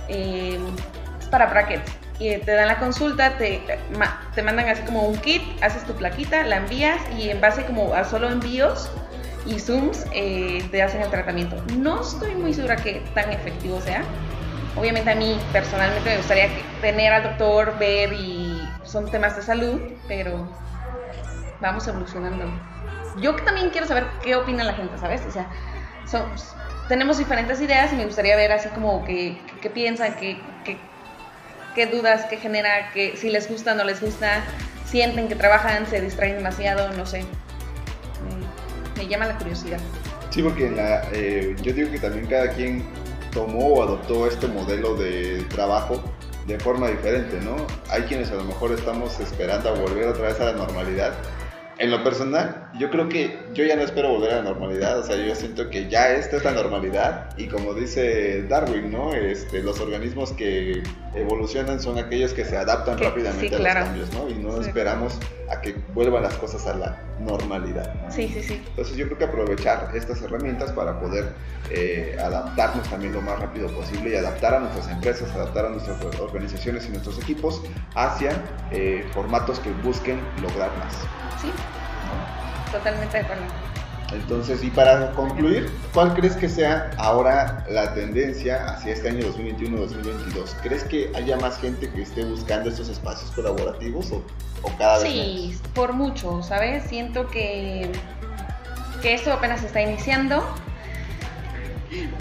eh, 0.07 0.59
es 1.19 1.27
para 1.27 1.45
brackets, 1.45 1.91
y 2.17 2.35
te 2.37 2.51
dan 2.53 2.67
la 2.67 2.79
consulta, 2.79 3.37
te, 3.37 3.61
te 4.35 4.41
mandan 4.41 4.67
así 4.67 4.81
como 4.81 5.03
un 5.03 5.17
kit, 5.17 5.43
haces 5.61 5.85
tu 5.85 5.93
plaquita, 5.93 6.43
la 6.43 6.57
envías 6.57 6.99
y 7.17 7.29
en 7.29 7.39
base 7.39 7.63
como 7.65 7.93
a 7.93 8.03
solo 8.03 8.29
envíos 8.29 8.89
y 9.45 9.59
Zooms 9.59 10.05
eh, 10.13 10.67
te 10.71 10.81
hacen 10.81 11.01
el 11.01 11.09
tratamiento. 11.09 11.55
No 11.77 12.01
estoy 12.01 12.35
muy 12.35 12.53
segura 12.53 12.75
que 12.75 13.01
tan 13.13 13.31
efectivo 13.31 13.79
sea, 13.79 14.03
Obviamente 14.75 15.09
a 15.11 15.15
mí 15.15 15.39
personalmente 15.51 16.09
me 16.09 16.17
gustaría 16.17 16.49
tener 16.81 17.11
al 17.11 17.23
doctor, 17.23 17.77
ver 17.79 18.13
y 18.13 18.67
son 18.83 19.09
temas 19.09 19.35
de 19.35 19.41
salud, 19.41 19.81
pero 20.07 20.47
vamos 21.59 21.87
evolucionando. 21.87 22.45
Yo 23.21 23.35
también 23.35 23.69
quiero 23.69 23.87
saber 23.87 24.05
qué 24.23 24.35
opina 24.35 24.63
la 24.63 24.73
gente, 24.73 24.97
¿sabes? 24.97 25.21
O 25.27 25.31
sea, 25.31 25.49
tenemos 26.87 27.17
diferentes 27.17 27.59
ideas 27.61 27.91
y 27.93 27.95
me 27.95 28.05
gustaría 28.05 28.35
ver 28.35 28.51
así 28.51 28.69
como 28.69 29.03
qué 29.05 29.37
piensan, 29.73 30.15
qué, 30.15 30.37
qué, 31.75 31.85
dudas, 31.87 32.25
qué 32.29 32.37
genera, 32.37 32.91
que 32.91 33.15
si 33.15 33.29
les 33.29 33.49
gusta, 33.49 33.73
no 33.73 33.83
les 33.83 34.01
gusta, 34.01 34.43
sienten 34.85 35.27
que 35.27 35.35
trabajan, 35.35 35.85
se 35.85 36.01
distraen 36.01 36.35
demasiado, 36.35 36.91
no 36.93 37.05
sé. 37.05 37.23
Me, 38.97 39.07
llama 39.07 39.27
la 39.27 39.37
curiosidad. 39.37 39.79
Sí, 40.29 40.43
porque 40.43 40.71
eh, 41.13 41.55
yo 41.61 41.73
digo 41.73 41.89
que 41.89 41.99
también 41.99 42.27
cada 42.27 42.49
quien 42.49 42.85
tomó 43.31 43.67
o 43.75 43.83
adoptó 43.83 44.27
este 44.27 44.47
modelo 44.47 44.95
de 44.95 45.43
trabajo 45.49 46.01
de 46.47 46.59
forma 46.59 46.87
diferente, 46.87 47.39
¿no? 47.41 47.55
Hay 47.89 48.03
quienes 48.03 48.31
a 48.31 48.35
lo 48.35 48.43
mejor 48.43 48.71
estamos 48.71 49.19
esperando 49.19 49.69
a 49.69 49.73
volver 49.73 50.07
otra 50.07 50.27
vez 50.27 50.39
a 50.39 50.45
la 50.45 50.53
normalidad 50.53 51.13
en 51.79 51.91
lo 51.91 52.03
personal, 52.03 52.69
yo 52.77 52.89
creo 52.89 53.07
que 53.07 53.39
yo 53.53 53.63
ya 53.63 53.77
no 53.77 53.83
espero 53.83 54.09
volver 54.09 54.31
a 54.33 54.35
la 54.37 54.41
normalidad, 54.43 54.99
o 54.99 55.03
sea, 55.03 55.15
yo 55.15 55.33
siento 55.33 55.69
que 55.69 55.89
ya 55.89 56.11
esta 56.11 56.35
es 56.35 56.43
la 56.43 56.51
normalidad 56.51 57.29
y 57.37 57.47
como 57.47 57.73
dice 57.73 58.43
Darwin, 58.43 58.91
¿no? 58.91 59.13
Este, 59.13 59.63
los 59.63 59.79
organismos 59.79 60.33
que 60.33 60.83
evolucionan 61.15 61.79
son 61.79 61.97
aquellos 61.97 62.33
que 62.33 62.43
se 62.43 62.57
adaptan 62.57 62.97
rápidamente 62.97 63.55
a 63.55 63.59
los 63.59 63.73
cambios, 63.73 64.13
¿no? 64.13 64.29
Y 64.29 64.33
no 64.33 64.59
esperamos 64.59 65.17
a 65.49 65.61
que 65.61 65.73
vuelvan 65.93 66.23
las 66.23 66.33
cosas 66.35 66.67
a 66.67 66.73
la 66.73 67.01
normalidad. 67.19 67.93
Sí, 68.09 68.27
sí, 68.27 68.43
sí. 68.43 68.63
Entonces 68.69 68.95
yo 68.95 69.05
creo 69.05 69.17
que 69.17 69.25
aprovechar 69.25 69.91
estas 69.93 70.21
herramientas 70.21 70.71
para 70.71 70.99
poder 70.99 71.33
eh, 71.69 72.17
adaptarnos 72.21 72.87
también 72.89 73.13
lo 73.13 73.21
más 73.21 73.39
rápido 73.39 73.67
posible 73.67 74.11
y 74.11 74.15
adaptar 74.15 74.55
a 74.55 74.59
nuestras 74.59 74.89
empresas, 74.89 75.31
adaptar 75.35 75.65
a 75.65 75.69
nuestras 75.69 76.03
organizaciones 76.19 76.85
y 76.87 76.89
nuestros 76.89 77.19
equipos 77.19 77.61
hacia 77.95 78.31
eh, 78.71 79.05
formatos 79.13 79.59
que 79.59 79.71
busquen 79.83 80.19
lograr 80.41 80.71
más. 80.77 80.93
Sí, 81.41 81.51
totalmente 82.71 83.17
de 83.17 83.23
acuerdo. 83.23 83.43
Entonces, 84.13 84.63
y 84.63 84.69
para 84.69 85.11
concluir, 85.11 85.69
¿cuál 85.93 86.13
crees 86.13 86.35
que 86.35 86.49
sea 86.49 86.91
ahora 86.97 87.65
la 87.69 87.93
tendencia 87.93 88.65
hacia 88.69 88.93
este 88.93 89.09
año 89.09 89.19
2021-2022? 89.27 90.55
¿Crees 90.63 90.83
que 90.83 91.11
haya 91.15 91.37
más 91.37 91.59
gente 91.59 91.89
que 91.89 92.01
esté 92.01 92.23
buscando 92.25 92.69
estos 92.69 92.89
espacios 92.89 93.31
colaborativos 93.31 94.11
o, 94.11 94.23
cada 94.77 94.99
vez 94.99 95.11
sí, 95.11 95.51
Sí, 95.53 95.61
por 95.73 95.93
mucho, 95.93 96.41
¿sabes? 96.43 96.83
Siento 96.85 97.27
que, 97.27 97.91
que 99.01 99.13
esto 99.13 99.31
apenas 99.31 99.63
está 99.63 99.81
iniciando. 99.81 100.43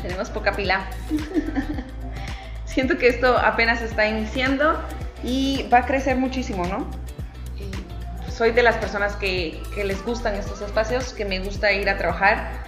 Tenemos 0.02 0.30
poca 0.30 0.52
pila. 0.52 0.88
Siento 2.64 2.98
que 2.98 3.08
esto 3.08 3.36
apenas 3.38 3.82
está 3.82 4.06
iniciando 4.08 4.78
y 5.24 5.66
va 5.72 5.78
a 5.78 5.86
crecer 5.86 6.16
muchísimo, 6.16 6.66
¿no? 6.66 6.86
Soy 8.38 8.52
de 8.52 8.62
las 8.62 8.76
personas 8.76 9.16
que, 9.16 9.60
les 9.84 10.04
gustan 10.04 10.36
estos 10.36 10.60
espacios, 10.60 11.12
que 11.12 11.24
me 11.24 11.40
gusta 11.40 11.72
ir 11.72 11.90
a 11.90 11.98
trabajar, 11.98 12.62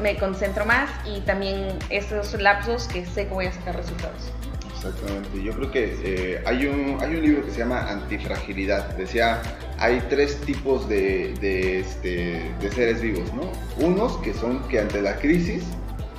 me 0.00 0.16
concentro 0.16 0.66
más 0.66 0.90
y 1.06 1.20
también 1.20 1.78
esos 1.88 2.34
lapsos 2.40 2.88
que 2.88 3.06
sé 3.06 3.28
que 3.28 3.32
voy 3.32 3.46
a 3.46 3.52
sacar 3.52 3.76
resultados. 3.76 4.32
Exactamente, 4.74 5.40
yo 5.40 5.52
creo 5.52 5.70
que 5.70 5.96
eh, 6.02 6.42
hay, 6.44 6.66
un, 6.66 7.00
hay 7.00 7.14
un 7.14 7.22
libro 7.22 7.44
que 7.44 7.52
se 7.52 7.58
llama 7.58 7.88
Antifragilidad, 7.88 8.96
decía, 8.96 9.40
hay 9.78 10.02
tres 10.10 10.40
tipos 10.40 10.88
de, 10.88 11.34
de, 11.40 11.78
este, 11.78 12.52
de 12.60 12.70
seres 12.72 13.00
vivos, 13.00 13.32
¿no? 13.34 13.52
Unos 13.86 14.16
que 14.16 14.34
son 14.34 14.66
que 14.68 14.80
ante 14.80 15.00
la 15.00 15.14
crisis 15.14 15.62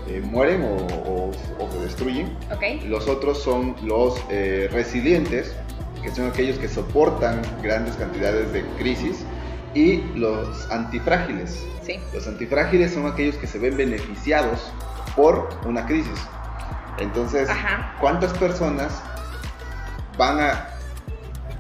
eh, 0.08 0.22
mueren 0.22 0.64
o, 0.64 1.32
se 1.70 1.80
destruyen. 1.80 2.38
Okay. 2.56 2.80
Los 2.82 3.10
otros 3.10 3.44
son 3.44 3.76
los 3.84 4.22
eh, 4.30 4.70
resilientes, 4.72 5.54
que 6.04 6.12
son 6.12 6.28
aquellos 6.28 6.58
que 6.60 6.68
soportan 6.68 7.42
grandes 7.62 7.96
cantidades 7.96 8.52
de 8.54 8.64
crisis, 8.78 9.26
y 9.74 9.98
los 10.16 10.70
antifrágiles. 10.72 11.66
Sí. 11.82 12.00
Los 12.14 12.28
antifrágiles 12.28 12.94
son 12.94 13.08
aquellos 13.08 13.36
que 13.36 13.48
se 13.48 13.60
ven 13.60 13.76
beneficiados 13.76 14.72
por 15.16 15.50
una 15.66 15.86
crisis. 15.86 16.20
Entonces, 17.00 17.50
¿cuántas 18.00 18.32
personas 18.38 19.02
van 20.18 20.40
a 20.40 20.68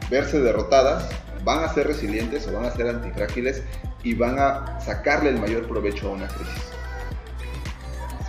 verse 0.09 0.39
derrotadas, 0.39 1.09
van 1.43 1.63
a 1.63 1.69
ser 1.69 1.87
resilientes 1.87 2.47
o 2.47 2.53
van 2.53 2.65
a 2.65 2.71
ser 2.71 2.87
antifrágiles 2.87 3.63
y 4.03 4.13
van 4.13 4.37
a 4.37 4.79
sacarle 4.79 5.31
el 5.31 5.39
mayor 5.39 5.67
provecho 5.67 6.09
a 6.09 6.11
una 6.11 6.27
crisis? 6.27 6.72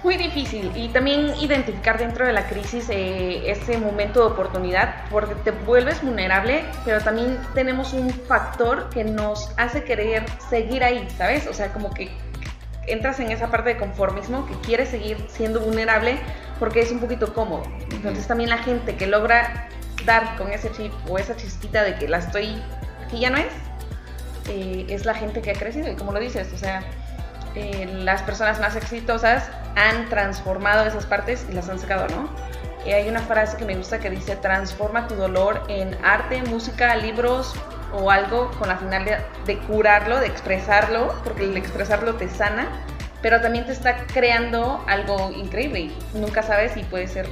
Muy 0.04 0.18
difícil 0.18 0.70
y 0.76 0.88
también 0.88 1.34
identificar 1.40 1.98
dentro 1.98 2.26
de 2.26 2.34
la 2.34 2.46
crisis 2.46 2.88
eh, 2.90 3.50
ese 3.50 3.78
momento 3.78 4.20
de 4.20 4.26
oportunidad 4.26 5.06
porque 5.10 5.34
te 5.34 5.50
vuelves 5.50 6.02
vulnerable, 6.02 6.62
pero 6.84 7.00
también 7.00 7.38
tenemos 7.54 7.94
un 7.94 8.10
factor 8.10 8.90
que 8.90 9.02
nos 9.02 9.50
hace 9.56 9.82
querer 9.82 10.26
seguir 10.50 10.84
ahí, 10.84 11.08
¿sabes? 11.16 11.46
O 11.46 11.54
sea, 11.54 11.72
como 11.72 11.90
que 11.90 12.10
entras 12.86 13.18
en 13.18 13.32
esa 13.32 13.50
parte 13.50 13.70
de 13.70 13.76
conformismo 13.78 14.46
que 14.46 14.54
quieres 14.60 14.90
seguir 14.90 15.16
siendo 15.28 15.60
vulnerable 15.60 16.18
porque 16.58 16.80
es 16.80 16.92
un 16.92 17.00
poquito 17.00 17.32
cómodo. 17.32 17.62
Entonces 17.90 18.26
también 18.26 18.50
la 18.50 18.58
gente 18.58 18.96
que 18.96 19.06
logra 19.06 19.68
dar 20.04 20.36
con 20.36 20.52
ese 20.52 20.70
chip 20.72 20.92
o 21.08 21.18
esa 21.18 21.34
chispita 21.34 21.82
de 21.82 21.94
que 21.94 22.08
la 22.08 22.18
estoy, 22.18 22.62
que 23.10 23.20
ya 23.20 23.30
no 23.30 23.38
es, 23.38 23.52
eh, 24.50 24.84
es 24.90 25.06
la 25.06 25.14
gente 25.14 25.40
que 25.40 25.52
ha 25.52 25.54
crecido 25.54 25.90
y 25.90 25.96
como 25.96 26.12
lo 26.12 26.20
dices, 26.20 26.52
o 26.52 26.58
sea, 26.58 26.82
eh, 27.54 27.86
las 28.02 28.20
personas 28.20 28.60
más 28.60 28.76
exitosas 28.76 29.48
han 29.76 30.08
transformado 30.08 30.86
esas 30.86 31.06
partes 31.06 31.46
y 31.48 31.52
las 31.52 31.68
han 31.68 31.78
sacado, 31.78 32.06
¿no? 32.08 32.28
Y 32.86 32.92
hay 32.92 33.08
una 33.08 33.20
frase 33.20 33.56
que 33.56 33.64
me 33.64 33.76
gusta 33.76 33.98
que 33.98 34.10
dice, 34.10 34.36
transforma 34.36 35.08
tu 35.08 35.14
dolor 35.14 35.62
en 35.68 35.96
arte, 36.04 36.42
música, 36.42 36.94
libros 36.96 37.54
o 37.92 38.10
algo 38.10 38.50
con 38.58 38.68
la 38.68 38.76
finalidad 38.76 39.20
de 39.46 39.58
curarlo, 39.58 40.20
de 40.20 40.26
expresarlo, 40.26 41.14
porque 41.24 41.44
el 41.44 41.56
expresarlo 41.56 42.14
te 42.16 42.28
sana, 42.28 42.68
pero 43.22 43.40
también 43.40 43.64
te 43.64 43.72
está 43.72 43.96
creando 44.06 44.84
algo 44.86 45.30
increíble 45.30 45.90
nunca 46.12 46.42
sabes 46.42 46.72
si 46.72 46.82
puede 46.82 47.08
ser 47.08 47.26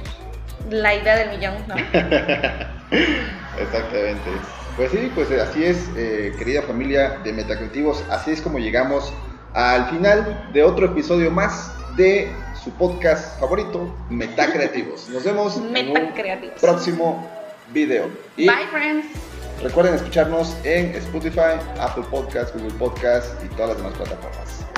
la 0.69 0.95
idea 0.95 1.15
del 1.15 1.29
millón, 1.29 1.55
¿no? 1.67 1.75
Exactamente. 3.59 4.31
Pues 4.75 4.89
sí, 4.91 5.11
pues 5.13 5.29
así 5.31 5.63
es, 5.63 5.89
eh, 5.95 6.33
querida 6.37 6.63
familia 6.63 7.19
de 7.23 7.31
Metacreativos, 7.31 8.03
así 8.09 8.31
es 8.31 8.41
como 8.41 8.57
llegamos 8.57 9.13
al 9.53 9.87
final 9.91 10.49
de 10.51 10.63
otro 10.63 10.87
episodio 10.87 11.29
más 11.29 11.75
de 11.95 12.31
su 12.63 12.71
podcast 12.71 13.39
favorito, 13.39 13.93
Metacreativos. 14.09 15.09
Nos 15.13 15.23
vemos 15.23 15.57
en 15.57 15.89
un 15.89 16.13
próximo 16.59 17.27
video. 17.71 18.09
Bye, 18.37 18.67
friends. 18.71 19.05
Recuerden 19.61 19.95
escucharnos 19.95 20.55
en 20.63 20.93
Spotify, 20.95 21.59
Apple 21.79 22.03
Podcasts, 22.09 22.53
Google 22.53 22.77
Podcasts 22.77 23.33
y 23.45 23.47
todas 23.55 23.69
las 23.69 23.77
demás 23.77 23.93
plataformas. 23.93 24.72